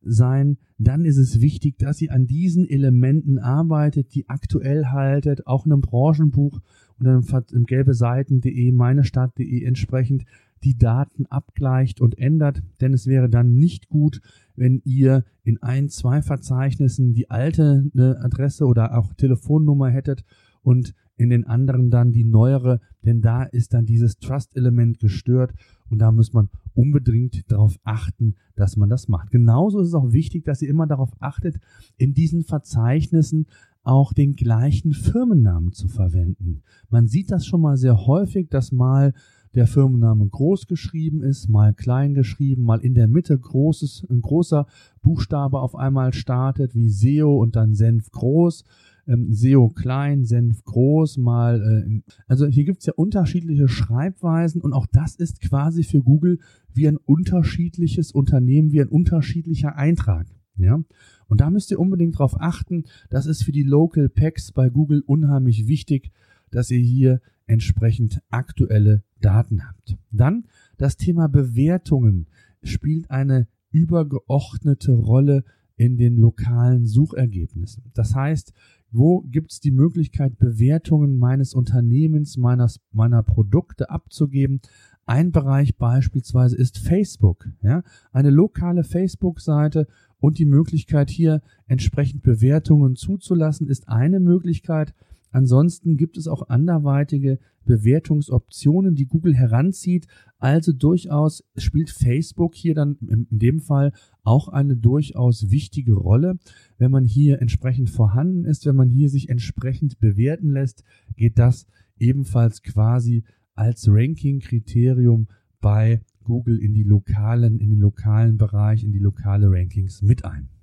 sein, 0.00 0.56
dann 0.78 1.04
ist 1.04 1.18
es 1.18 1.40
wichtig, 1.40 1.78
dass 1.78 2.00
ihr 2.00 2.12
an 2.12 2.26
diesen 2.26 2.68
Elementen 2.68 3.38
arbeitet, 3.38 4.14
die 4.14 4.28
aktuell 4.28 4.86
haltet, 4.86 5.46
auch 5.46 5.66
in 5.66 5.72
einem 5.72 5.80
Branchenbuch 5.82 6.60
oder 7.00 7.20
im 7.52 7.64
gelbe 7.64 7.94
Seiten.de, 7.94 8.72
meinestadt.de 8.72 9.64
entsprechend 9.64 10.24
die 10.64 10.76
Daten 10.78 11.26
abgleicht 11.26 12.00
und 12.00 12.18
ändert, 12.18 12.62
denn 12.80 12.94
es 12.94 13.06
wäre 13.06 13.28
dann 13.28 13.54
nicht 13.54 13.88
gut, 13.88 14.20
wenn 14.56 14.80
ihr 14.84 15.24
in 15.42 15.62
ein, 15.62 15.88
zwei 15.88 16.22
Verzeichnissen 16.22 17.12
die 17.12 17.30
alte 17.30 17.90
ne, 17.92 18.18
Adresse 18.22 18.66
oder 18.66 18.96
auch 18.96 19.12
Telefonnummer 19.14 19.90
hättet 19.90 20.24
und 20.62 20.94
in 21.16 21.30
den 21.30 21.46
anderen 21.46 21.90
dann 21.90 22.12
die 22.12 22.24
neuere, 22.24 22.80
denn 23.04 23.20
da 23.20 23.44
ist 23.44 23.74
dann 23.74 23.86
dieses 23.86 24.18
Trust-Element 24.18 24.98
gestört 24.98 25.54
und 25.88 25.98
da 25.98 26.10
muss 26.10 26.32
man 26.32 26.48
unbedingt 26.74 27.50
darauf 27.52 27.78
achten, 27.84 28.34
dass 28.56 28.76
man 28.76 28.88
das 28.88 29.06
macht. 29.06 29.30
Genauso 29.30 29.80
ist 29.80 29.88
es 29.88 29.94
auch 29.94 30.12
wichtig, 30.12 30.44
dass 30.44 30.62
ihr 30.62 30.68
immer 30.68 30.86
darauf 30.86 31.10
achtet, 31.20 31.60
in 31.96 32.14
diesen 32.14 32.42
Verzeichnissen 32.42 33.46
auch 33.84 34.12
den 34.12 34.34
gleichen 34.34 34.92
Firmennamen 34.92 35.72
zu 35.72 35.88
verwenden. 35.88 36.62
Man 36.88 37.06
sieht 37.06 37.30
das 37.30 37.46
schon 37.46 37.60
mal 37.60 37.76
sehr 37.76 38.06
häufig, 38.06 38.48
dass 38.48 38.72
mal 38.72 39.12
der 39.54 39.66
Firmenname 39.66 40.26
groß 40.26 40.66
geschrieben 40.66 41.22
ist, 41.22 41.48
mal 41.48 41.74
klein 41.74 42.14
geschrieben, 42.14 42.64
mal 42.64 42.80
in 42.80 42.94
der 42.94 43.08
Mitte 43.08 43.38
großes, 43.38 44.06
ein 44.10 44.20
großer 44.20 44.66
Buchstabe 45.02 45.60
auf 45.60 45.76
einmal 45.76 46.12
startet, 46.12 46.74
wie 46.74 46.90
SEO 46.90 47.40
und 47.40 47.56
dann 47.56 47.74
Senf 47.74 48.10
groß, 48.10 48.64
ähm, 49.06 49.32
SEO 49.32 49.68
klein, 49.68 50.24
Senf 50.24 50.64
groß, 50.64 51.18
mal, 51.18 51.60
äh, 51.86 52.12
also 52.26 52.46
hier 52.46 52.64
gibt's 52.64 52.86
ja 52.86 52.94
unterschiedliche 52.96 53.68
Schreibweisen 53.68 54.60
und 54.60 54.72
auch 54.72 54.86
das 54.86 55.14
ist 55.14 55.40
quasi 55.40 55.84
für 55.84 56.02
Google 56.02 56.38
wie 56.72 56.88
ein 56.88 56.96
unterschiedliches 56.96 58.12
Unternehmen, 58.12 58.72
wie 58.72 58.80
ein 58.80 58.88
unterschiedlicher 58.88 59.76
Eintrag. 59.76 60.26
Ja, 60.56 60.80
und 61.26 61.40
da 61.40 61.50
müsst 61.50 61.72
ihr 61.72 61.80
unbedingt 61.80 62.14
darauf 62.14 62.40
achten. 62.40 62.84
Das 63.10 63.26
ist 63.26 63.42
für 63.42 63.50
die 63.50 63.64
Local 63.64 64.08
Packs 64.08 64.52
bei 64.52 64.68
Google 64.68 65.02
unheimlich 65.04 65.66
wichtig, 65.66 66.12
dass 66.52 66.70
ihr 66.70 66.78
hier 66.78 67.20
entsprechend 67.46 68.20
aktuelle 68.30 69.02
Daten 69.20 69.66
habt. 69.66 69.96
Dann 70.10 70.44
das 70.76 70.96
Thema 70.96 71.28
Bewertungen 71.28 72.26
spielt 72.62 73.10
eine 73.10 73.48
übergeordnete 73.70 74.92
Rolle 74.92 75.44
in 75.76 75.96
den 75.96 76.16
lokalen 76.16 76.86
Suchergebnissen. 76.86 77.90
Das 77.94 78.14
heißt, 78.14 78.52
wo 78.92 79.22
gibt 79.22 79.50
es 79.50 79.60
die 79.60 79.72
Möglichkeit, 79.72 80.38
Bewertungen 80.38 81.18
meines 81.18 81.52
Unternehmens, 81.52 82.36
meines, 82.36 82.80
meiner 82.92 83.24
Produkte 83.24 83.90
abzugeben? 83.90 84.60
Ein 85.04 85.32
Bereich 85.32 85.76
beispielsweise 85.76 86.56
ist 86.56 86.78
Facebook. 86.78 87.48
Ja? 87.60 87.82
Eine 88.12 88.30
lokale 88.30 88.84
Facebook-Seite 88.84 89.88
und 90.18 90.38
die 90.38 90.46
Möglichkeit 90.46 91.10
hier 91.10 91.42
entsprechend 91.66 92.22
Bewertungen 92.22 92.94
zuzulassen, 92.94 93.66
ist 93.66 93.88
eine 93.88 94.20
Möglichkeit. 94.20 94.94
Ansonsten 95.34 95.96
gibt 95.96 96.16
es 96.16 96.28
auch 96.28 96.48
anderweitige 96.48 97.40
Bewertungsoptionen, 97.64 98.94
die 98.94 99.06
Google 99.06 99.34
heranzieht. 99.34 100.06
Also 100.38 100.72
durchaus 100.72 101.42
spielt 101.56 101.90
Facebook 101.90 102.54
hier 102.54 102.76
dann 102.76 102.96
in 103.08 103.26
dem 103.30 103.58
Fall 103.58 103.92
auch 104.22 104.46
eine 104.46 104.76
durchaus 104.76 105.50
wichtige 105.50 105.94
Rolle. 105.94 106.38
Wenn 106.78 106.92
man 106.92 107.04
hier 107.04 107.42
entsprechend 107.42 107.90
vorhanden 107.90 108.44
ist, 108.44 108.64
wenn 108.64 108.76
man 108.76 108.88
hier 108.88 109.08
sich 109.08 109.28
entsprechend 109.28 109.98
bewerten 109.98 110.50
lässt, 110.50 110.84
geht 111.16 111.36
das 111.36 111.66
ebenfalls 111.98 112.62
quasi 112.62 113.24
als 113.56 113.88
Ranking-Kriterium 113.88 115.26
bei 115.60 116.00
Google 116.22 116.58
in 116.58 116.74
die 116.74 116.84
lokalen, 116.84 117.58
in 117.58 117.70
den 117.70 117.80
lokalen 117.80 118.36
Bereich, 118.36 118.84
in 118.84 118.92
die 118.92 119.00
lokale 119.00 119.50
Rankings 119.50 120.00
mit 120.00 120.24
ein. 120.24 120.53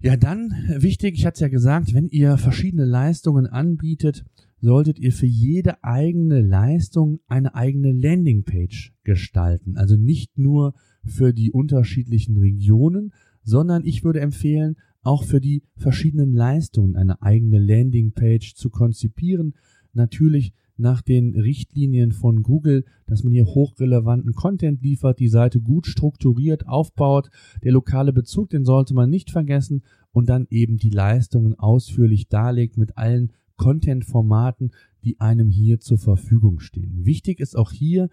Ja, 0.00 0.16
dann 0.16 0.52
wichtig, 0.76 1.14
ich 1.14 1.26
hatte 1.26 1.34
es 1.34 1.40
ja 1.40 1.48
gesagt, 1.48 1.92
wenn 1.92 2.08
ihr 2.08 2.38
verschiedene 2.38 2.84
Leistungen 2.84 3.48
anbietet, 3.48 4.24
solltet 4.60 4.98
ihr 5.00 5.12
für 5.12 5.26
jede 5.26 5.82
eigene 5.82 6.40
Leistung 6.40 7.20
eine 7.26 7.54
eigene 7.56 7.92
Landingpage 7.92 8.94
gestalten. 9.02 9.76
Also 9.76 9.96
nicht 9.96 10.38
nur 10.38 10.74
für 11.04 11.32
die 11.32 11.50
unterschiedlichen 11.50 12.36
Regionen, 12.36 13.12
sondern 13.42 13.84
ich 13.84 14.04
würde 14.04 14.20
empfehlen, 14.20 14.76
auch 15.02 15.24
für 15.24 15.40
die 15.40 15.62
verschiedenen 15.76 16.32
Leistungen 16.32 16.96
eine 16.96 17.20
eigene 17.22 17.58
Landingpage 17.58 18.54
zu 18.54 18.70
konzipieren. 18.70 19.54
Natürlich 19.94 20.52
nach 20.78 21.02
den 21.02 21.34
Richtlinien 21.34 22.12
von 22.12 22.42
Google, 22.42 22.84
dass 23.06 23.24
man 23.24 23.32
hier 23.32 23.46
hochrelevanten 23.46 24.32
Content 24.32 24.82
liefert, 24.82 25.18
die 25.18 25.28
Seite 25.28 25.60
gut 25.60 25.86
strukturiert 25.86 26.66
aufbaut. 26.66 27.30
Der 27.62 27.72
lokale 27.72 28.12
Bezug, 28.12 28.50
den 28.50 28.64
sollte 28.64 28.94
man 28.94 29.10
nicht 29.10 29.30
vergessen 29.30 29.82
und 30.12 30.28
dann 30.28 30.46
eben 30.50 30.76
die 30.76 30.90
Leistungen 30.90 31.58
ausführlich 31.58 32.28
darlegt 32.28 32.78
mit 32.78 32.96
allen 32.96 33.32
Content-Formaten, 33.56 34.70
die 35.04 35.20
einem 35.20 35.50
hier 35.50 35.80
zur 35.80 35.98
Verfügung 35.98 36.60
stehen. 36.60 37.04
Wichtig 37.04 37.40
ist 37.40 37.56
auch 37.56 37.72
hier, 37.72 38.08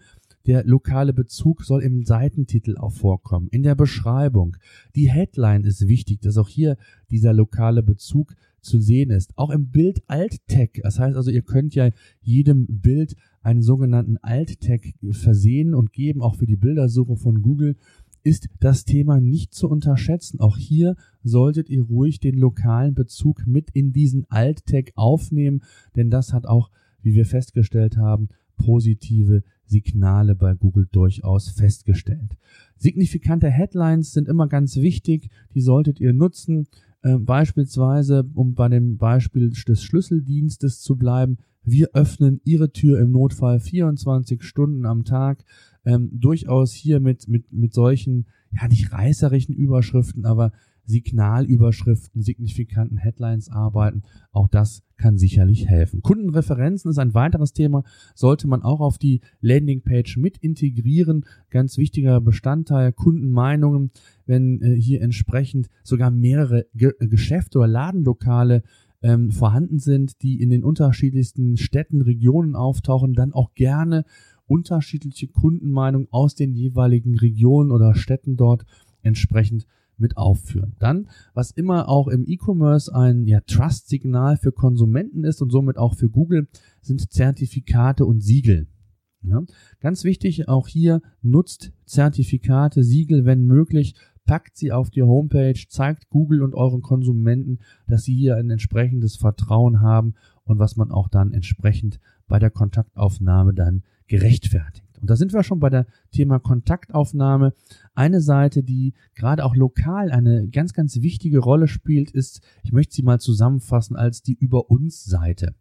der 0.46 0.64
lokale 0.64 1.12
Bezug 1.12 1.64
soll 1.64 1.82
im 1.82 2.04
Seitentitel 2.04 2.76
auch 2.76 2.92
vorkommen, 2.92 3.48
in 3.50 3.62
der 3.62 3.74
Beschreibung. 3.74 4.56
Die 4.94 5.10
Headline 5.10 5.64
ist 5.64 5.88
wichtig, 5.88 6.20
dass 6.20 6.36
auch 6.36 6.48
hier 6.48 6.76
dieser 7.10 7.32
lokale 7.32 7.82
Bezug 7.82 8.34
zu 8.66 8.80
sehen 8.80 9.10
ist. 9.10 9.36
Auch 9.36 9.50
im 9.50 9.70
Bild 9.70 10.02
Alt-Tag. 10.06 10.80
Das 10.82 10.98
heißt 10.98 11.16
also, 11.16 11.30
ihr 11.30 11.42
könnt 11.42 11.74
ja 11.74 11.90
jedem 12.20 12.66
Bild 12.66 13.16
einen 13.42 13.62
sogenannten 13.62 14.16
Alt-Tag 14.18 14.94
versehen 15.12 15.74
und 15.74 15.92
geben, 15.92 16.20
auch 16.20 16.36
für 16.36 16.46
die 16.46 16.56
Bildersuche 16.56 17.16
von 17.16 17.42
Google 17.42 17.76
ist 18.26 18.48
das 18.58 18.84
Thema 18.84 19.20
nicht 19.20 19.54
zu 19.54 19.68
unterschätzen. 19.68 20.40
Auch 20.40 20.56
hier 20.56 20.96
solltet 21.22 21.70
ihr 21.70 21.84
ruhig 21.84 22.18
den 22.18 22.36
lokalen 22.36 22.92
Bezug 22.92 23.46
mit 23.46 23.70
in 23.70 23.92
diesen 23.92 24.28
Alt-Tag 24.28 24.90
aufnehmen, 24.96 25.62
denn 25.94 26.10
das 26.10 26.32
hat 26.32 26.44
auch, 26.44 26.72
wie 27.02 27.14
wir 27.14 27.24
festgestellt 27.24 27.96
haben, 27.96 28.28
positive 28.56 29.44
Signale 29.64 30.34
bei 30.34 30.54
Google 30.54 30.88
durchaus 30.90 31.50
festgestellt. 31.50 32.36
Signifikante 32.76 33.48
Headlines 33.48 34.12
sind 34.12 34.28
immer 34.28 34.48
ganz 34.48 34.76
wichtig, 34.76 35.30
die 35.54 35.60
solltet 35.60 36.00
ihr 36.00 36.12
nutzen. 36.12 36.66
Äh, 37.02 37.18
beispielsweise, 37.18 38.28
um 38.34 38.54
bei 38.54 38.68
dem 38.68 38.96
Beispiel 38.96 39.50
des 39.50 39.82
Schlüsseldienstes 39.82 40.80
zu 40.80 40.96
bleiben, 40.96 41.38
wir 41.62 41.90
öffnen 41.94 42.40
Ihre 42.44 42.70
Tür 42.70 43.00
im 43.00 43.10
Notfall 43.10 43.58
24 43.58 44.42
Stunden 44.42 44.86
am 44.86 45.04
Tag. 45.04 45.44
Ähm, 45.84 46.10
durchaus 46.12 46.72
hier 46.72 47.00
mit, 47.00 47.28
mit, 47.28 47.52
mit 47.52 47.74
solchen, 47.74 48.26
ja 48.52 48.68
nicht 48.68 48.92
reißerischen 48.92 49.54
Überschriften, 49.54 50.26
aber 50.26 50.52
Signalüberschriften, 50.86 52.22
signifikanten 52.22 52.96
Headlines 52.96 53.50
arbeiten. 53.50 54.02
Auch 54.32 54.48
das 54.48 54.82
kann 54.96 55.18
sicherlich 55.18 55.68
helfen. 55.68 56.00
Kundenreferenzen 56.00 56.90
ist 56.90 56.98
ein 56.98 57.14
weiteres 57.14 57.52
Thema, 57.52 57.84
sollte 58.14 58.48
man 58.48 58.62
auch 58.62 58.80
auf 58.80 58.98
die 58.98 59.20
Landingpage 59.40 60.16
mit 60.16 60.38
integrieren. 60.38 61.26
Ganz 61.50 61.76
wichtiger 61.76 62.20
Bestandteil, 62.20 62.92
Kundenmeinungen, 62.92 63.90
wenn 64.24 64.62
äh, 64.62 64.74
hier 64.74 65.02
entsprechend 65.02 65.68
sogar 65.82 66.10
mehrere 66.10 66.66
Ge 66.74 66.92
Geschäfte 66.98 67.58
oder 67.58 67.68
Ladenlokale 67.68 68.62
ähm, 69.02 69.30
vorhanden 69.30 69.78
sind, 69.78 70.22
die 70.22 70.40
in 70.40 70.50
den 70.50 70.64
unterschiedlichsten 70.64 71.56
Städten, 71.56 72.00
Regionen 72.02 72.56
auftauchen, 72.56 73.12
dann 73.14 73.32
auch 73.32 73.54
gerne 73.54 74.04
unterschiedliche 74.46 75.28
Kundenmeinungen 75.28 76.08
aus 76.10 76.34
den 76.34 76.54
jeweiligen 76.54 77.18
Regionen 77.18 77.70
oder 77.70 77.94
Städten 77.94 78.36
dort 78.36 78.64
entsprechend 79.02 79.66
mit 79.98 80.16
aufführen. 80.16 80.76
Dann, 80.78 81.08
was 81.34 81.50
immer 81.50 81.88
auch 81.88 82.08
im 82.08 82.24
E-Commerce 82.26 82.94
ein 82.94 83.26
ja, 83.26 83.40
Trust-Signal 83.40 84.36
für 84.36 84.52
Konsumenten 84.52 85.24
ist 85.24 85.42
und 85.42 85.50
somit 85.50 85.78
auch 85.78 85.94
für 85.94 86.10
Google, 86.10 86.48
sind 86.82 87.10
Zertifikate 87.12 88.04
und 88.04 88.22
Siegel. 88.22 88.66
Ja, 89.22 89.42
ganz 89.80 90.04
wichtig, 90.04 90.48
auch 90.48 90.68
hier 90.68 91.02
nutzt 91.20 91.72
Zertifikate, 91.84 92.84
Siegel, 92.84 93.24
wenn 93.24 93.44
möglich, 93.44 93.94
packt 94.24 94.56
sie 94.56 94.72
auf 94.72 94.90
die 94.90 95.02
Homepage, 95.02 95.58
zeigt 95.68 96.08
Google 96.10 96.42
und 96.42 96.54
euren 96.54 96.82
Konsumenten, 96.82 97.60
dass 97.86 98.04
sie 98.04 98.14
hier 98.14 98.36
ein 98.36 98.50
entsprechendes 98.50 99.16
Vertrauen 99.16 99.80
haben 99.80 100.14
und 100.44 100.58
was 100.58 100.76
man 100.76 100.90
auch 100.90 101.08
dann 101.08 101.32
entsprechend 101.32 102.00
bei 102.28 102.38
der 102.38 102.50
Kontaktaufnahme 102.50 103.54
dann 103.54 103.82
gerechtfertigt. 104.06 104.85
Und 105.00 105.10
da 105.10 105.16
sind 105.16 105.32
wir 105.32 105.42
schon 105.42 105.60
bei 105.60 105.70
der 105.70 105.86
Thema 106.12 106.38
Kontaktaufnahme. 106.38 107.52
Eine 107.94 108.20
Seite, 108.20 108.62
die 108.62 108.94
gerade 109.14 109.44
auch 109.44 109.56
lokal 109.56 110.10
eine 110.10 110.48
ganz, 110.48 110.72
ganz 110.72 111.00
wichtige 111.02 111.38
Rolle 111.38 111.68
spielt, 111.68 112.10
ist, 112.10 112.40
ich 112.62 112.72
möchte 112.72 112.94
sie 112.94 113.02
mal 113.02 113.20
zusammenfassen 113.20 113.96
als 113.96 114.22
die 114.22 114.34
Über 114.34 114.70
uns 114.70 115.04
Seite. 115.04 115.54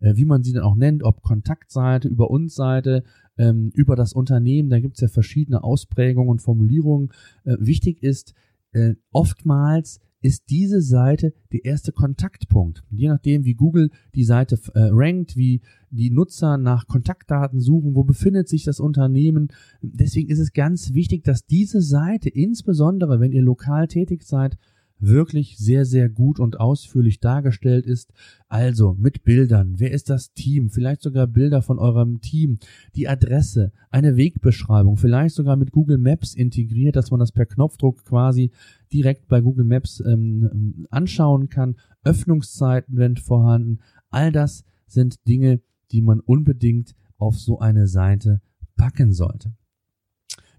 Äh, 0.00 0.16
wie 0.16 0.24
man 0.24 0.42
sie 0.42 0.52
dann 0.52 0.62
auch 0.62 0.76
nennt, 0.76 1.02
ob 1.02 1.22
Kontaktseite, 1.22 2.08
Über 2.08 2.30
uns 2.30 2.54
Seite, 2.54 3.04
ähm, 3.38 3.70
über 3.74 3.96
das 3.96 4.12
Unternehmen, 4.12 4.70
da 4.70 4.80
gibt 4.80 4.96
es 4.96 5.00
ja 5.00 5.08
verschiedene 5.08 5.64
Ausprägungen 5.64 6.30
und 6.30 6.42
Formulierungen. 6.42 7.10
Äh, 7.44 7.56
wichtig 7.58 8.02
ist, 8.02 8.34
äh, 8.72 8.94
oftmals 9.10 10.00
ist 10.22 10.50
diese 10.50 10.80
Seite 10.80 11.34
der 11.52 11.64
erste 11.64 11.92
Kontaktpunkt. 11.92 12.82
Je 12.90 13.08
nachdem, 13.08 13.44
wie 13.44 13.54
Google 13.54 13.90
die 14.14 14.24
Seite 14.24 14.58
äh, 14.74 14.88
rankt, 14.90 15.36
wie 15.36 15.60
die 15.90 16.10
Nutzer 16.10 16.56
nach 16.56 16.86
Kontaktdaten 16.86 17.60
suchen, 17.60 17.94
wo 17.94 18.04
befindet 18.04 18.48
sich 18.48 18.64
das 18.64 18.80
Unternehmen. 18.80 19.48
Deswegen 19.82 20.30
ist 20.30 20.38
es 20.38 20.52
ganz 20.52 20.94
wichtig, 20.94 21.24
dass 21.24 21.44
diese 21.44 21.82
Seite, 21.82 22.28
insbesondere 22.28 23.20
wenn 23.20 23.32
ihr 23.32 23.42
lokal 23.42 23.88
tätig 23.88 24.22
seid, 24.22 24.56
wirklich 25.02 25.58
sehr, 25.58 25.84
sehr 25.84 26.08
gut 26.08 26.38
und 26.38 26.60
ausführlich 26.60 27.20
dargestellt 27.20 27.86
ist. 27.86 28.12
Also 28.48 28.94
mit 28.98 29.24
Bildern, 29.24 29.74
wer 29.78 29.90
ist 29.90 30.08
das 30.08 30.32
Team, 30.32 30.70
vielleicht 30.70 31.02
sogar 31.02 31.26
Bilder 31.26 31.60
von 31.60 31.78
eurem 31.78 32.20
Team, 32.20 32.58
die 32.94 33.08
Adresse, 33.08 33.72
eine 33.90 34.16
Wegbeschreibung, 34.16 34.96
vielleicht 34.96 35.34
sogar 35.34 35.56
mit 35.56 35.72
Google 35.72 35.98
Maps 35.98 36.34
integriert, 36.34 36.96
dass 36.96 37.10
man 37.10 37.20
das 37.20 37.32
per 37.32 37.46
Knopfdruck 37.46 38.04
quasi 38.04 38.52
direkt 38.92 39.28
bei 39.28 39.40
Google 39.40 39.64
Maps 39.64 40.00
ähm, 40.06 40.86
anschauen 40.90 41.48
kann. 41.48 41.76
Öffnungszeiten, 42.04 42.96
wenn 42.96 43.16
vorhanden. 43.16 43.80
All 44.10 44.32
das 44.32 44.64
sind 44.86 45.26
Dinge, 45.26 45.60
die 45.90 46.02
man 46.02 46.20
unbedingt 46.20 46.94
auf 47.18 47.38
so 47.38 47.58
eine 47.58 47.86
Seite 47.86 48.40
packen 48.76 49.12
sollte. 49.12 49.54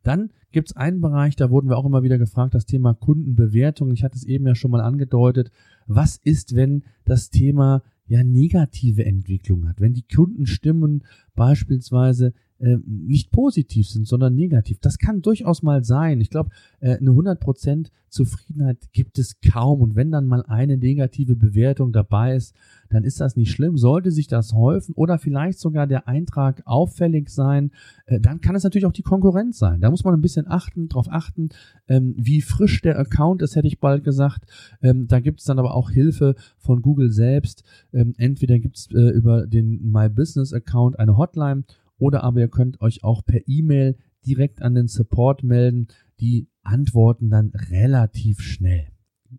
Dann 0.03 0.31
gibt 0.53 0.69
es 0.69 0.77
einen 0.77 1.01
Bereich, 1.01 1.35
da 1.35 1.49
wurden 1.49 1.67
wir 1.67 1.77
auch 1.77 1.85
immer 1.85 2.03
wieder 2.03 2.17
gefragt, 2.17 2.53
das 2.53 2.65
Thema 2.65 2.93
Kundenbewertung. 2.93 3.91
Ich 3.91 4.03
hatte 4.03 4.15
es 4.15 4.23
eben 4.23 4.47
ja 4.47 4.55
schon 4.55 4.71
mal 4.71 4.81
angedeutet. 4.81 5.51
Was 5.87 6.15
ist, 6.15 6.55
wenn 6.55 6.83
das 7.03 7.29
Thema 7.29 7.83
ja 8.07 8.23
negative 8.23 9.05
Entwicklung 9.05 9.67
hat? 9.67 9.81
Wenn 9.81 9.93
die 9.93 10.07
Kundenstimmen 10.07 11.03
beispielsweise 11.35 12.33
äh, 12.63 12.77
nicht 12.85 13.31
positiv 13.31 13.89
sind, 13.89 14.07
sondern 14.07 14.35
negativ. 14.35 14.79
Das 14.79 14.97
kann 14.97 15.21
durchaus 15.21 15.63
mal 15.63 15.83
sein. 15.83 16.21
Ich 16.21 16.29
glaube, 16.29 16.49
äh, 16.79 16.97
eine 16.97 17.11
100% 17.11 17.89
Zufriedenheit 18.07 18.77
gibt 18.93 19.19
es 19.19 19.41
kaum. 19.41 19.81
Und 19.81 19.95
wenn 19.95 20.11
dann 20.11 20.27
mal 20.27 20.43
eine 20.43 20.77
negative 20.77 21.35
Bewertung 21.35 21.91
dabei 21.91 22.35
ist, 22.35 22.55
dann 22.89 23.03
ist 23.03 23.19
das 23.19 23.35
nicht 23.35 23.51
schlimm. 23.51 23.75
Sollte 23.75 24.11
sich 24.11 24.27
das 24.27 24.53
häufen 24.53 24.93
oder 24.95 25.17
vielleicht 25.17 25.59
sogar 25.59 25.87
der 25.87 26.07
Eintrag 26.07 26.61
auffällig 26.65 27.29
sein, 27.29 27.71
äh, 28.05 28.21
dann 28.21 28.39
kann 28.39 28.55
es 28.55 28.63
natürlich 28.63 28.85
auch 28.85 28.93
die 28.93 29.01
Konkurrenz 29.01 29.57
sein. 29.57 29.81
Da 29.81 29.89
muss 29.89 30.05
man 30.05 30.13
ein 30.13 30.21
bisschen 30.21 30.47
achten, 30.47 30.87
darauf 30.87 31.07
achten, 31.09 31.49
ähm, 31.89 32.13
wie 32.17 32.41
frisch 32.41 32.81
der 32.81 32.97
Account 32.97 33.41
ist, 33.41 33.57
hätte 33.57 33.67
ich 33.67 33.79
bald 33.79 34.05
gesagt. 34.05 34.45
Ähm, 34.81 35.07
da 35.07 35.19
gibt 35.19 35.41
es 35.41 35.45
dann 35.45 35.59
aber 35.59 35.73
auch 35.73 35.89
Hilfe 35.89 36.35
von 36.59 36.81
Google 36.81 37.11
selbst. 37.11 37.63
Ähm, 37.91 38.13
entweder 38.17 38.57
gibt 38.59 38.77
es 38.77 38.87
äh, 38.91 39.09
über 39.09 39.47
den 39.47 39.91
My 39.91 40.07
Business 40.07 40.53
Account 40.53 40.97
eine 40.97 41.17
Hotline 41.17 41.65
oder 42.03 42.21
aber 42.25 42.41
ihr 42.41 42.49
könnt 42.49 42.81
euch 42.81 43.01
auch 43.05 43.23
per 43.25 43.39
E-Mail 43.47 43.95
direkt 44.25 44.61
an 44.61 44.75
den 44.75 44.89
Support 44.89 45.41
melden. 45.41 45.87
Die 46.19 46.49
antworten 46.61 47.29
dann 47.29 47.53
relativ 47.71 48.41
schnell. 48.41 48.87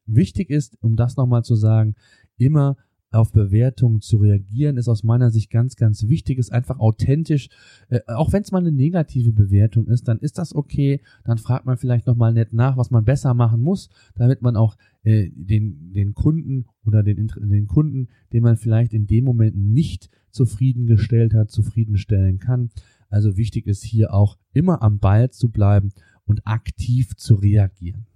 Wichtig 0.06 0.48
ist, 0.48 0.82
um 0.82 0.96
das 0.96 1.18
nochmal 1.18 1.44
zu 1.44 1.56
sagen, 1.56 1.94
immer 2.38 2.78
auf 3.10 3.32
Bewertungen 3.32 4.00
zu 4.00 4.16
reagieren, 4.16 4.78
ist 4.78 4.88
aus 4.88 5.04
meiner 5.04 5.30
Sicht 5.30 5.50
ganz, 5.50 5.76
ganz 5.76 6.08
wichtig, 6.08 6.38
ist 6.38 6.52
einfach 6.52 6.80
authentisch. 6.80 7.48
Äh, 7.90 8.00
auch 8.06 8.32
wenn 8.32 8.42
es 8.42 8.50
mal 8.50 8.58
eine 8.58 8.72
negative 8.72 9.32
Bewertung 9.32 9.86
ist, 9.86 10.08
dann 10.08 10.18
ist 10.18 10.38
das 10.38 10.54
okay. 10.54 11.02
Dann 11.24 11.36
fragt 11.36 11.66
man 11.66 11.76
vielleicht 11.76 12.06
nochmal 12.06 12.32
nett 12.32 12.54
nach, 12.54 12.78
was 12.78 12.90
man 12.90 13.04
besser 13.04 13.34
machen 13.34 13.60
muss, 13.60 13.90
damit 14.16 14.40
man 14.40 14.56
auch 14.56 14.76
äh, 15.04 15.30
den, 15.32 15.92
den 15.92 16.14
Kunden 16.14 16.66
oder 16.84 17.02
den, 17.02 17.30
den 17.36 17.66
Kunden, 17.66 18.08
den 18.32 18.42
man 18.42 18.56
vielleicht 18.56 18.92
in 18.92 19.06
dem 19.06 19.24
Moment 19.24 19.56
nicht 19.56 20.10
zufriedengestellt 20.30 21.34
hat, 21.34 21.50
zufriedenstellen 21.50 22.38
kann. 22.38 22.70
Also 23.08 23.36
wichtig 23.36 23.66
ist 23.66 23.84
hier 23.84 24.12
auch 24.12 24.38
immer 24.52 24.82
am 24.82 24.98
Ball 24.98 25.30
zu 25.30 25.50
bleiben 25.50 25.92
und 26.24 26.46
aktiv 26.46 27.14
zu 27.16 27.34
reagieren. 27.34 28.06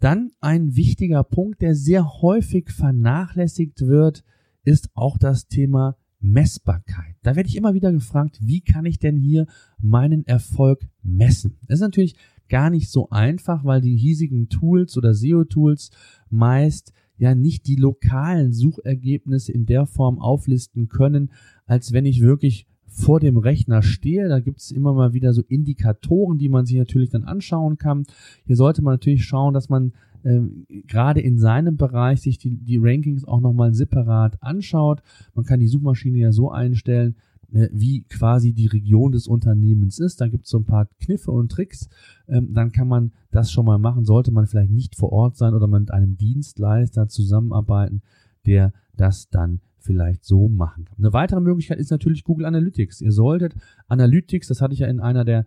Dann 0.00 0.30
ein 0.40 0.76
wichtiger 0.76 1.24
Punkt, 1.24 1.60
der 1.60 1.74
sehr 1.74 2.22
häufig 2.22 2.70
vernachlässigt 2.70 3.80
wird, 3.80 4.24
ist 4.64 4.90
auch 4.94 5.18
das 5.18 5.48
Thema 5.48 5.96
Messbarkeit. 6.20 7.16
Da 7.22 7.36
werde 7.36 7.48
ich 7.48 7.56
immer 7.56 7.74
wieder 7.74 7.92
gefragt, 7.92 8.38
wie 8.40 8.60
kann 8.60 8.86
ich 8.86 8.98
denn 8.98 9.16
hier 9.16 9.46
meinen 9.78 10.26
Erfolg 10.26 10.88
messen? 11.02 11.58
Das 11.66 11.76
ist 11.76 11.82
natürlich 11.82 12.16
gar 12.48 12.70
nicht 12.70 12.90
so 12.90 13.10
einfach, 13.10 13.64
weil 13.64 13.80
die 13.80 13.96
hiesigen 13.96 14.48
Tools 14.48 14.96
oder 14.96 15.14
SEO-Tools 15.14 15.90
meist 16.30 16.92
ja 17.18 17.34
nicht 17.34 17.66
die 17.66 17.76
lokalen 17.76 18.52
Suchergebnisse 18.52 19.52
in 19.52 19.66
der 19.66 19.86
Form 19.86 20.18
auflisten 20.18 20.88
können, 20.88 21.30
als 21.66 21.92
wenn 21.92 22.06
ich 22.06 22.22
wirklich 22.22 22.66
vor 22.86 23.20
dem 23.20 23.36
Rechner 23.36 23.82
stehe. 23.82 24.28
Da 24.28 24.40
gibt 24.40 24.60
es 24.60 24.70
immer 24.70 24.92
mal 24.92 25.12
wieder 25.12 25.32
so 25.32 25.42
Indikatoren, 25.42 26.38
die 26.38 26.48
man 26.48 26.66
sich 26.66 26.76
natürlich 26.76 27.10
dann 27.10 27.24
anschauen 27.24 27.76
kann. 27.76 28.04
Hier 28.44 28.56
sollte 28.56 28.82
man 28.82 28.94
natürlich 28.94 29.24
schauen, 29.24 29.54
dass 29.54 29.68
man 29.68 29.92
ähm, 30.24 30.66
gerade 30.86 31.20
in 31.20 31.38
seinem 31.38 31.76
Bereich 31.76 32.22
sich 32.22 32.38
die, 32.38 32.56
die 32.56 32.78
Rankings 32.78 33.24
auch 33.24 33.40
nochmal 33.40 33.74
separat 33.74 34.42
anschaut. 34.42 35.02
Man 35.34 35.44
kann 35.44 35.60
die 35.60 35.68
Suchmaschine 35.68 36.18
ja 36.18 36.32
so 36.32 36.50
einstellen, 36.50 37.16
wie 37.50 38.02
quasi 38.02 38.52
die 38.52 38.66
Region 38.66 39.12
des 39.12 39.26
Unternehmens 39.26 39.98
ist. 39.98 40.20
Da 40.20 40.28
gibt 40.28 40.44
es 40.44 40.50
so 40.50 40.58
ein 40.58 40.66
paar 40.66 40.86
Kniffe 41.00 41.30
und 41.30 41.50
Tricks. 41.50 41.88
Ähm, 42.28 42.52
dann 42.52 42.72
kann 42.72 42.88
man 42.88 43.12
das 43.30 43.50
schon 43.50 43.64
mal 43.64 43.78
machen. 43.78 44.04
Sollte 44.04 44.32
man 44.32 44.46
vielleicht 44.46 44.70
nicht 44.70 44.96
vor 44.96 45.12
Ort 45.12 45.36
sein 45.36 45.54
oder 45.54 45.66
mit 45.66 45.90
einem 45.90 46.16
Dienstleister 46.16 47.08
zusammenarbeiten, 47.08 48.02
der 48.44 48.72
das 48.96 49.30
dann 49.30 49.60
vielleicht 49.78 50.24
so 50.24 50.48
machen 50.48 50.84
kann. 50.84 50.98
Eine 50.98 51.12
weitere 51.12 51.40
Möglichkeit 51.40 51.78
ist 51.78 51.90
natürlich 51.90 52.24
Google 52.24 52.46
Analytics. 52.46 53.00
Ihr 53.00 53.12
solltet 53.12 53.54
Analytics, 53.86 54.48
das 54.48 54.60
hatte 54.60 54.74
ich 54.74 54.80
ja 54.80 54.88
in 54.88 55.00
einer 55.00 55.24
der 55.24 55.46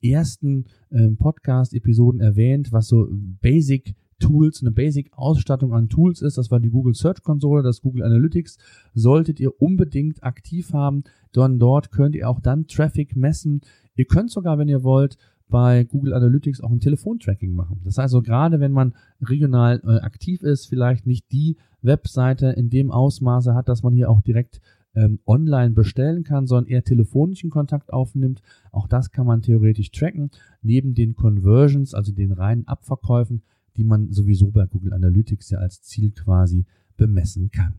ersten 0.00 0.66
ähm, 0.92 1.16
Podcast-Episoden 1.16 2.20
erwähnt, 2.20 2.70
was 2.70 2.86
so 2.86 3.08
Basic 3.10 3.94
Tools, 4.22 4.62
eine 4.62 4.70
Basic-Ausstattung 4.70 5.74
an 5.74 5.88
Tools 5.88 6.22
ist. 6.22 6.38
Das 6.38 6.50
war 6.50 6.60
die 6.60 6.70
Google 6.70 6.94
Search 6.94 7.22
Konsole, 7.22 7.62
das 7.62 7.82
Google 7.82 8.04
Analytics. 8.04 8.58
Solltet 8.94 9.40
ihr 9.40 9.60
unbedingt 9.60 10.22
aktiv 10.22 10.72
haben, 10.72 11.04
dann 11.32 11.58
dort 11.58 11.90
könnt 11.90 12.14
ihr 12.14 12.28
auch 12.28 12.40
dann 12.40 12.66
Traffic 12.66 13.16
messen. 13.16 13.60
Ihr 13.94 14.06
könnt 14.06 14.30
sogar, 14.30 14.58
wenn 14.58 14.68
ihr 14.68 14.82
wollt, 14.82 15.18
bei 15.48 15.84
Google 15.84 16.14
Analytics 16.14 16.62
auch 16.62 16.70
ein 16.70 16.80
Telefontracking 16.80 17.54
machen. 17.54 17.80
Das 17.84 17.98
heißt 17.98 18.14
also 18.14 18.22
gerade 18.22 18.58
wenn 18.58 18.72
man 18.72 18.94
regional 19.20 19.82
äh, 19.84 20.00
aktiv 20.00 20.42
ist, 20.42 20.66
vielleicht 20.66 21.06
nicht 21.06 21.30
die 21.30 21.56
Webseite 21.82 22.48
in 22.48 22.70
dem 22.70 22.90
Ausmaße 22.90 23.54
hat, 23.54 23.68
dass 23.68 23.82
man 23.82 23.92
hier 23.92 24.10
auch 24.10 24.22
direkt 24.22 24.60
ähm, 24.94 25.20
online 25.26 25.70
bestellen 25.70 26.24
kann, 26.24 26.46
sondern 26.46 26.70
eher 26.70 26.84
telefonischen 26.84 27.50
Kontakt 27.50 27.92
aufnimmt. 27.92 28.42
Auch 28.70 28.88
das 28.88 29.10
kann 29.10 29.26
man 29.26 29.42
theoretisch 29.42 29.90
tracken. 29.90 30.30
Neben 30.62 30.94
den 30.94 31.14
Conversions, 31.14 31.94
also 31.94 32.12
den 32.12 32.32
reinen 32.32 32.66
Abverkäufen, 32.66 33.42
die 33.76 33.84
man 33.84 34.12
sowieso 34.12 34.50
bei 34.50 34.66
Google 34.66 34.92
Analytics 34.92 35.50
ja 35.50 35.58
als 35.58 35.82
Ziel 35.82 36.10
quasi 36.10 36.64
bemessen 36.96 37.50
kann. 37.50 37.74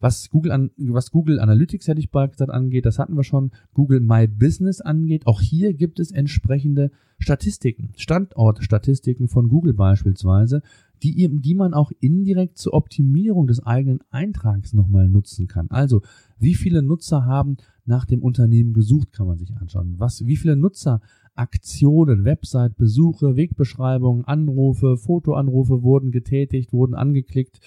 Was 0.00 0.30
Google, 0.30 0.52
an, 0.52 0.70
was 0.76 1.10
Google 1.10 1.38
Analytics, 1.40 1.88
hätte 1.88 2.00
ich 2.00 2.10
bald 2.10 2.32
gesagt, 2.32 2.50
angeht, 2.50 2.86
das 2.86 2.98
hatten 2.98 3.16
wir 3.16 3.24
schon. 3.24 3.50
Google 3.72 4.00
My 4.00 4.26
Business 4.26 4.80
angeht, 4.80 5.26
auch 5.26 5.40
hier 5.40 5.74
gibt 5.74 6.00
es 6.00 6.10
entsprechende 6.10 6.90
Statistiken, 7.18 7.90
Standortstatistiken 7.96 9.28
von 9.28 9.48
Google 9.48 9.74
beispielsweise, 9.74 10.62
die, 11.02 11.28
die 11.40 11.54
man 11.54 11.74
auch 11.74 11.92
indirekt 12.00 12.58
zur 12.58 12.74
Optimierung 12.74 13.46
des 13.46 13.64
eigenen 13.64 14.00
Eintrags 14.10 14.72
nochmal 14.72 15.08
nutzen 15.08 15.46
kann. 15.46 15.70
Also, 15.70 16.02
wie 16.38 16.54
viele 16.54 16.82
Nutzer 16.82 17.24
haben 17.24 17.56
nach 17.84 18.04
dem 18.04 18.22
Unternehmen 18.22 18.72
gesucht, 18.72 19.12
kann 19.12 19.26
man 19.26 19.38
sich 19.38 19.54
anschauen. 19.56 19.94
Was, 19.98 20.26
wie 20.26 20.36
viele 20.36 20.56
Nutzer 20.56 21.00
Aktionen, 21.34 22.24
Website-Besuche, 22.24 23.36
Wegbeschreibungen, 23.36 24.24
Anrufe, 24.24 24.96
Fotoanrufe 24.96 25.82
wurden 25.82 26.10
getätigt, 26.10 26.72
wurden 26.72 26.94
angeklickt. 26.94 27.60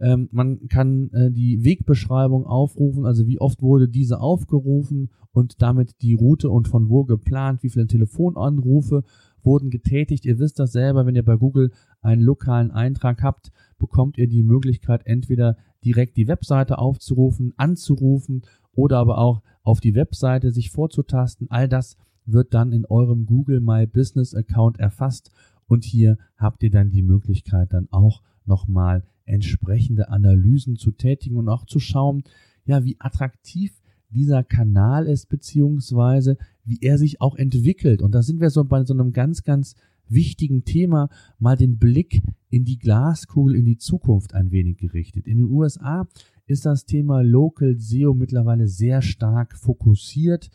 Ähm, 0.00 0.28
man 0.32 0.68
kann 0.68 1.10
äh, 1.12 1.30
die 1.30 1.62
Wegbeschreibung 1.62 2.46
aufrufen, 2.46 3.04
also 3.04 3.26
wie 3.26 3.40
oft 3.40 3.60
wurde 3.60 3.88
diese 3.88 4.20
aufgerufen 4.20 5.10
und 5.32 5.60
damit 5.60 6.00
die 6.02 6.14
Route 6.14 6.50
und 6.50 6.68
von 6.68 6.88
wo 6.88 7.04
geplant, 7.04 7.62
wie 7.62 7.70
viele 7.70 7.86
Telefonanrufe 7.86 9.04
wurden 9.42 9.70
getätigt. 9.70 10.24
Ihr 10.24 10.38
wisst 10.38 10.58
das 10.58 10.72
selber, 10.72 11.06
wenn 11.06 11.14
ihr 11.14 11.24
bei 11.24 11.36
Google 11.36 11.70
einen 12.00 12.22
lokalen 12.22 12.70
Eintrag 12.70 13.22
habt, 13.22 13.52
bekommt 13.78 14.18
ihr 14.18 14.28
die 14.28 14.42
Möglichkeit, 14.42 15.02
entweder 15.04 15.56
direkt 15.84 16.16
die 16.16 16.28
Webseite 16.28 16.78
aufzurufen, 16.78 17.52
anzurufen 17.56 18.42
oder 18.72 18.98
aber 18.98 19.18
auch 19.18 19.42
auf 19.62 19.80
die 19.80 19.94
Webseite 19.94 20.50
sich 20.50 20.70
vorzutasten. 20.70 21.50
All 21.50 21.68
das 21.68 21.96
wird 22.32 22.54
dann 22.54 22.72
in 22.72 22.84
eurem 22.86 23.26
Google 23.26 23.60
My 23.60 23.86
Business 23.86 24.34
Account 24.34 24.78
erfasst 24.78 25.30
und 25.66 25.84
hier 25.84 26.18
habt 26.36 26.62
ihr 26.62 26.70
dann 26.70 26.90
die 26.90 27.02
Möglichkeit 27.02 27.72
dann 27.72 27.88
auch 27.90 28.22
nochmal 28.44 29.04
entsprechende 29.24 30.08
Analysen 30.08 30.76
zu 30.76 30.90
tätigen 30.90 31.36
und 31.36 31.48
auch 31.48 31.64
zu 31.64 31.78
schauen, 31.78 32.24
ja, 32.64 32.84
wie 32.84 32.96
attraktiv 32.98 33.72
dieser 34.10 34.42
Kanal 34.42 35.06
ist, 35.06 35.28
beziehungsweise 35.28 36.36
wie 36.64 36.78
er 36.80 36.98
sich 36.98 37.20
auch 37.20 37.36
entwickelt. 37.36 38.02
Und 38.02 38.12
da 38.12 38.22
sind 38.22 38.40
wir 38.40 38.50
so 38.50 38.64
bei 38.64 38.84
so 38.84 38.92
einem 38.92 39.12
ganz, 39.12 39.44
ganz 39.44 39.76
wichtigen 40.08 40.64
Thema 40.64 41.08
mal 41.38 41.56
den 41.56 41.78
Blick 41.78 42.20
in 42.50 42.64
die 42.64 42.78
Glaskugel, 42.78 43.54
in 43.54 43.64
die 43.64 43.78
Zukunft 43.78 44.34
ein 44.34 44.50
wenig 44.50 44.78
gerichtet. 44.78 45.26
In 45.26 45.38
den 45.38 45.50
USA 45.50 46.08
ist 46.46 46.66
das 46.66 46.84
Thema 46.84 47.22
Local 47.22 47.78
SEO 47.78 48.12
mittlerweile 48.12 48.66
sehr 48.66 49.02
stark 49.02 49.56
fokussiert. 49.56 50.50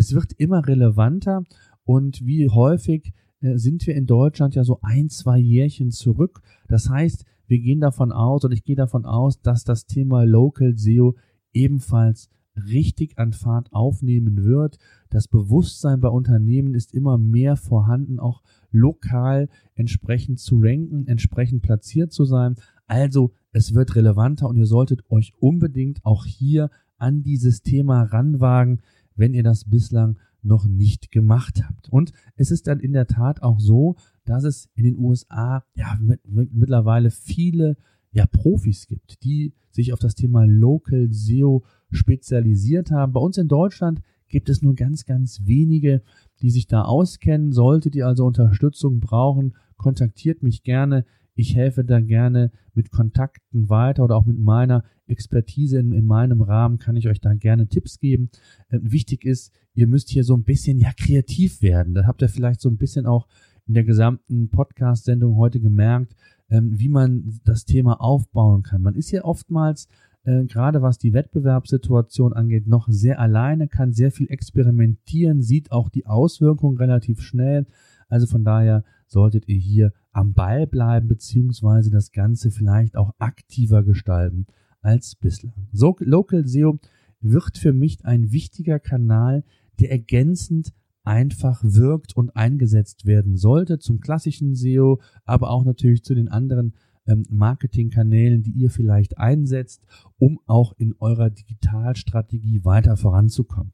Es 0.00 0.14
wird 0.14 0.32
immer 0.38 0.66
relevanter 0.66 1.44
und 1.84 2.24
wie 2.24 2.48
häufig 2.48 3.12
äh, 3.42 3.58
sind 3.58 3.86
wir 3.86 3.94
in 3.94 4.06
Deutschland 4.06 4.54
ja 4.54 4.64
so 4.64 4.78
ein, 4.80 5.10
zwei 5.10 5.36
Jährchen 5.36 5.90
zurück. 5.90 6.40
Das 6.68 6.88
heißt, 6.88 7.26
wir 7.48 7.58
gehen 7.58 7.80
davon 7.80 8.10
aus 8.10 8.42
oder 8.42 8.54
ich 8.54 8.64
gehe 8.64 8.76
davon 8.76 9.04
aus, 9.04 9.42
dass 9.42 9.62
das 9.62 9.84
Thema 9.84 10.24
Local 10.24 10.72
SEO 10.74 11.16
ebenfalls 11.52 12.30
richtig 12.56 13.18
an 13.18 13.34
Fahrt 13.34 13.74
aufnehmen 13.74 14.42
wird. 14.42 14.78
Das 15.10 15.28
Bewusstsein 15.28 16.00
bei 16.00 16.08
Unternehmen 16.08 16.72
ist 16.72 16.94
immer 16.94 17.18
mehr 17.18 17.56
vorhanden, 17.56 18.18
auch 18.18 18.40
lokal 18.70 19.50
entsprechend 19.74 20.40
zu 20.40 20.60
ranken, 20.62 21.08
entsprechend 21.08 21.60
platziert 21.60 22.10
zu 22.10 22.24
sein. 22.24 22.54
Also 22.86 23.32
es 23.52 23.74
wird 23.74 23.94
relevanter 23.96 24.48
und 24.48 24.56
ihr 24.56 24.64
solltet 24.64 25.02
euch 25.10 25.34
unbedingt 25.40 26.02
auch 26.06 26.24
hier 26.24 26.70
an 26.96 27.22
dieses 27.22 27.62
Thema 27.62 28.02
ranwagen, 28.02 28.80
wenn 29.20 29.34
ihr 29.34 29.42
das 29.42 29.64
bislang 29.66 30.18
noch 30.42 30.66
nicht 30.66 31.10
gemacht 31.12 31.62
habt. 31.62 31.90
Und 31.90 32.12
es 32.36 32.50
ist 32.50 32.66
dann 32.66 32.80
in 32.80 32.92
der 32.92 33.06
Tat 33.06 33.42
auch 33.42 33.60
so, 33.60 33.96
dass 34.24 34.44
es 34.44 34.70
in 34.74 34.84
den 34.84 34.96
USA 34.96 35.62
ja 35.74 35.98
mit, 36.00 36.26
mit, 36.26 36.52
mittlerweile 36.54 37.10
viele 37.10 37.76
ja 38.12 38.26
Profis 38.26 38.86
gibt, 38.86 39.22
die 39.22 39.52
sich 39.70 39.92
auf 39.92 40.00
das 40.00 40.14
Thema 40.14 40.44
Local 40.46 41.08
SEO 41.12 41.64
spezialisiert 41.90 42.90
haben. 42.90 43.12
Bei 43.12 43.20
uns 43.20 43.36
in 43.36 43.46
Deutschland 43.46 44.00
gibt 44.28 44.48
es 44.48 44.62
nur 44.62 44.74
ganz, 44.74 45.04
ganz 45.04 45.42
wenige, 45.44 46.02
die 46.40 46.50
sich 46.50 46.66
da 46.66 46.82
auskennen. 46.82 47.52
Solltet 47.52 47.94
ihr 47.94 48.06
also 48.06 48.24
Unterstützung 48.24 49.00
brauchen, 49.00 49.54
kontaktiert 49.76 50.42
mich 50.42 50.62
gerne. 50.62 51.04
Ich 51.34 51.54
helfe 51.54 51.84
da 51.84 52.00
gerne 52.00 52.50
mit 52.74 52.90
Kontakten 52.90 53.68
weiter 53.68 54.04
oder 54.04 54.16
auch 54.16 54.26
mit 54.26 54.38
meiner 54.38 54.84
Expertise 55.06 55.78
in, 55.78 55.92
in 55.92 56.06
meinem 56.06 56.40
Rahmen 56.40 56.78
kann 56.78 56.96
ich 56.96 57.08
euch 57.08 57.20
da 57.20 57.34
gerne 57.34 57.66
Tipps 57.66 57.98
geben. 57.98 58.30
Äh, 58.68 58.78
wichtig 58.82 59.24
ist, 59.24 59.52
ihr 59.74 59.86
müsst 59.86 60.10
hier 60.10 60.24
so 60.24 60.34
ein 60.34 60.44
bisschen 60.44 60.78
ja 60.78 60.90
kreativ 60.96 61.62
werden. 61.62 61.94
Da 61.94 62.06
habt 62.06 62.22
ihr 62.22 62.28
vielleicht 62.28 62.60
so 62.60 62.68
ein 62.68 62.76
bisschen 62.76 63.06
auch 63.06 63.26
in 63.66 63.74
der 63.74 63.84
gesamten 63.84 64.48
Podcast-Sendung 64.50 65.36
heute 65.36 65.60
gemerkt, 65.60 66.14
ähm, 66.48 66.78
wie 66.78 66.88
man 66.88 67.40
das 67.44 67.64
Thema 67.64 68.00
aufbauen 68.00 68.62
kann. 68.62 68.82
Man 68.82 68.94
ist 68.94 69.10
hier 69.10 69.24
oftmals 69.24 69.88
äh, 70.24 70.44
gerade 70.44 70.82
was 70.82 70.98
die 70.98 71.12
Wettbewerbssituation 71.12 72.32
angeht, 72.32 72.66
noch 72.66 72.88
sehr 72.88 73.20
alleine, 73.20 73.68
kann 73.68 73.92
sehr 73.92 74.12
viel 74.12 74.30
experimentieren, 74.30 75.42
sieht 75.42 75.72
auch 75.72 75.88
die 75.88 76.06
Auswirkungen 76.06 76.76
relativ 76.76 77.22
schnell. 77.22 77.66
Also 78.08 78.26
von 78.26 78.44
daher 78.44 78.84
solltet 79.06 79.48
ihr 79.48 79.56
hier 79.56 79.92
am 80.12 80.34
Ball 80.34 80.66
bleiben, 80.66 81.08
beziehungsweise 81.08 81.90
das 81.90 82.12
Ganze 82.12 82.50
vielleicht 82.50 82.96
auch 82.96 83.14
aktiver 83.18 83.82
gestalten 83.82 84.46
als 84.80 85.14
bislang. 85.14 85.68
So, 85.72 85.96
Local 86.00 86.46
SEO 86.46 86.78
wird 87.20 87.58
für 87.58 87.72
mich 87.72 88.04
ein 88.04 88.32
wichtiger 88.32 88.78
Kanal, 88.78 89.44
der 89.78 89.90
ergänzend 89.90 90.72
einfach 91.04 91.60
wirkt 91.62 92.16
und 92.16 92.36
eingesetzt 92.36 93.06
werden 93.06 93.36
sollte 93.36 93.78
zum 93.78 94.00
klassischen 94.00 94.54
SEO, 94.54 95.00
aber 95.24 95.50
auch 95.50 95.64
natürlich 95.64 96.04
zu 96.04 96.14
den 96.14 96.28
anderen 96.28 96.74
ähm, 97.06 97.24
Marketingkanälen, 97.30 98.42
die 98.42 98.52
ihr 98.52 98.70
vielleicht 98.70 99.18
einsetzt, 99.18 99.82
um 100.18 100.40
auch 100.46 100.74
in 100.78 100.94
eurer 100.98 101.30
Digitalstrategie 101.30 102.64
weiter 102.64 102.96
voranzukommen. 102.96 103.72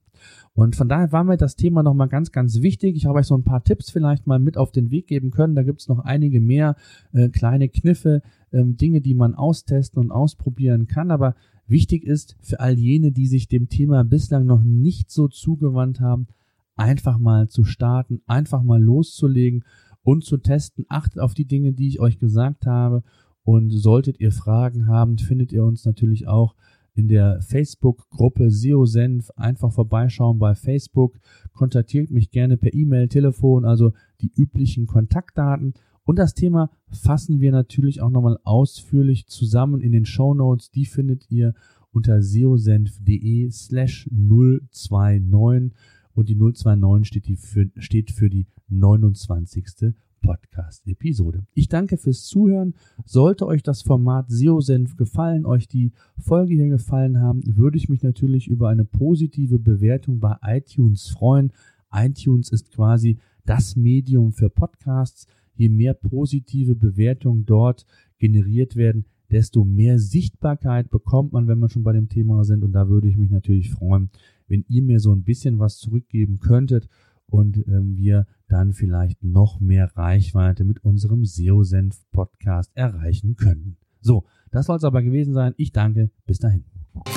Und 0.55 0.75
von 0.75 0.89
daher 0.89 1.13
war 1.13 1.23
mir 1.23 1.37
das 1.37 1.57
Thema 1.57 1.83
nochmal 1.83 2.09
ganz, 2.09 2.33
ganz 2.33 2.63
wichtig. 2.63 2.97
Ich 2.97 3.07
habe 3.07 3.19
euch 3.19 3.27
so 3.27 3.37
ein 3.37 3.45
paar 3.45 3.63
Tipps 3.63 3.91
vielleicht 3.91 4.27
mal 4.27 4.39
mit 4.39 4.57
auf 4.57 4.73
den 4.73 4.91
Weg 4.91 5.07
geben 5.07 5.31
können. 5.31 5.55
Da 5.55 5.63
gibt 5.63 5.81
es 5.81 5.89
noch 5.89 5.99
einige 5.99 6.41
mehr 6.41 6.77
äh, 7.13 7.29
kleine 7.29 7.69
Kniffe, 7.69 8.23
äh, 8.53 8.65
Dinge, 8.65 9.01
die 9.03 9.15
man 9.15 9.35
austesten 9.35 10.01
und 10.01 10.11
ausprobieren 10.11 10.87
kann. 10.87 11.11
Aber 11.11 11.35
wichtig 11.67 12.05
ist 12.05 12.37
für 12.41 12.61
all 12.61 12.79
jene, 12.79 13.13
die 13.13 13.27
sich 13.27 13.49
dem 13.49 13.69
Thema 13.69 14.03
bislang 14.03 14.47
noch 14.47 14.63
nicht 14.63 15.11
so 15.11 15.29
zugewandt 15.29 16.01
haben, 16.01 16.27
einfach 16.75 17.19
mal 17.19 17.49
zu 17.49 17.65
starten, 17.65 18.23
einfach 18.27 18.63
mal 18.63 18.83
loszulegen 18.83 19.65
und 20.03 20.25
zu 20.25 20.39
testen. 20.39 20.87
Achtet 20.89 21.21
auf 21.21 21.35
die 21.35 21.47
Dinge, 21.47 21.73
die 21.73 21.89
ich 21.89 22.01
euch 22.01 22.19
gesagt 22.19 22.67
habe. 22.67 23.03
Und 23.43 23.71
solltet 23.71 24.19
ihr 24.21 24.33
Fragen 24.33 24.89
haben, 24.89 25.19
findet 25.19 25.53
ihr 25.53 25.65
uns 25.65 25.85
natürlich 25.85 26.27
auch 26.27 26.57
in 26.97 27.09
der 27.09 27.41
Facebook-Gruppe 27.43 28.51
SEO 28.51 28.87
Senf. 28.87 29.31
Einfach 29.37 29.73
vorbeischauen 29.73 30.39
bei 30.39 30.55
Facebook. 30.55 31.19
Kontaktiert 31.53 32.11
mich 32.11 32.31
gerne 32.31 32.57
per 32.57 32.75
E-Mail, 32.75 33.09
Telefon, 33.09 33.65
also 33.65 33.93
die 34.21 34.33
üblichen 34.35 34.87
Kontaktdaten. 34.87 35.75
Und 36.05 36.19
das 36.19 36.35
Thema 36.35 36.71
fassen 36.91 37.41
wir 37.41 37.53
natürlich 37.53 38.01
auch 38.01 38.11
nochmal 38.11 38.39
ausführlich 38.45 39.27
zusammen 39.27 39.81
in 39.81 39.93
den 39.93 40.07
Show 40.07 40.35
Notes. 40.35 40.71
Die 40.71 40.87
findet 40.87 41.31
ihr 41.31 41.55
unter 41.93 42.23
seosenf.de 42.23 43.51
slash 43.51 44.09
029 44.11 45.73
und 46.15 46.29
die 46.29 46.35
029 46.35 47.07
steht, 47.07 47.27
die 47.27 47.37
für, 47.37 47.71
steht 47.77 48.11
für 48.11 48.31
die 48.31 48.47
29. 48.69 49.95
Podcast-Episode. 50.27 51.47
Ich 51.55 51.69
danke 51.69 51.97
fürs 51.97 52.25
Zuhören. 52.25 52.75
Sollte 53.05 53.47
euch 53.47 53.63
das 53.63 53.83
Format 53.83 54.29
SEO-Senf 54.29 54.97
gefallen, 54.97 55.47
euch 55.47 55.69
die 55.69 55.93
Folge 56.19 56.55
hier 56.55 56.69
gefallen 56.69 57.21
haben, 57.21 57.43
würde 57.45 57.79
ich 57.79 57.89
mich 57.89 58.03
natürlich 58.03 58.49
über 58.49 58.69
eine 58.69 58.85
positive 58.85 59.61
Bewertung 59.61 60.19
bei 60.19 60.37
iTunes 60.43 61.09
freuen. 61.09 61.53
iTunes 61.93 62.51
ist 62.51 62.73
quasi 62.73 63.19
das 63.45 63.77
Medium 63.77 64.33
für 64.33 64.51
Podcasts. 64.51 65.27
Je 65.55 65.69
mehr 65.69 65.95
positive 65.95 66.75
Bewertungen 66.75 67.47
dort 67.47 67.87
generiert 68.19 68.75
werden, 68.75 69.07
desto 69.31 69.65
mehr 69.65 69.99
Sichtbarkeit 69.99 70.91
bekommt 70.91 71.33
man, 71.33 71.47
wenn 71.47 71.61
wir 71.61 71.69
schon 71.69 71.85
bei 71.85 71.93
dem 71.93 72.09
Thema 72.09 72.45
sind. 72.45 72.65
Und 72.65 72.73
da 72.73 72.89
würde 72.89 73.09
ich 73.09 73.17
mich 73.17 73.31
natürlich 73.31 73.71
freuen, 73.71 74.11
wenn 74.49 74.65
ihr 74.69 74.83
mir 74.83 74.99
so 74.99 75.13
ein 75.13 75.23
bisschen 75.23 75.61
was 75.61 75.79
zurückgeben 75.79 76.41
könntet 76.41 76.89
und 77.29 77.59
ähm, 77.69 77.97
wir 77.97 78.27
dann 78.49 78.73
vielleicht 78.73 79.23
noch 79.23 79.61
mehr 79.61 79.97
Reichweite 79.97 80.65
mit 80.65 80.85
unserem 80.85 81.25
SEO-Senf-Podcast 81.25 82.71
erreichen 82.75 83.37
können. 83.37 83.77
So, 84.01 84.25
das 84.51 84.67
soll 84.67 84.77
es 84.77 84.85
aber 84.85 85.03
gewesen 85.03 85.35
sein. 85.35 85.55
Ich 85.57 85.73
danke. 85.73 86.11
Bis 86.27 86.39
dahin. 86.39 86.65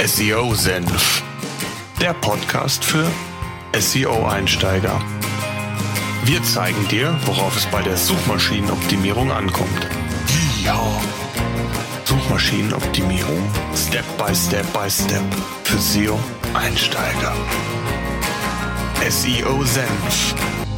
SEO 0.03 0.53
Senf. 0.55 1.23
Der 2.01 2.13
Podcast 2.13 2.83
für 2.83 3.05
SEO-Einsteiger. 3.77 4.99
Wir 6.25 6.41
zeigen 6.43 6.87
dir, 6.89 7.15
worauf 7.25 7.55
es 7.55 7.65
bei 7.67 7.81
der 7.81 7.97
Suchmaschinenoptimierung 7.97 9.31
ankommt. 9.31 9.87
Ja. 10.63 10.79
Suchmaschinenoptimierung 12.05 13.41
Step 13.75 14.05
by 14.17 14.33
Step 14.33 14.65
by 14.73 14.89
Step 14.89 15.23
für 15.63 15.77
SEO-Einsteiger. 15.77 17.33
SEO 19.07 19.65
Senf 19.65 20.68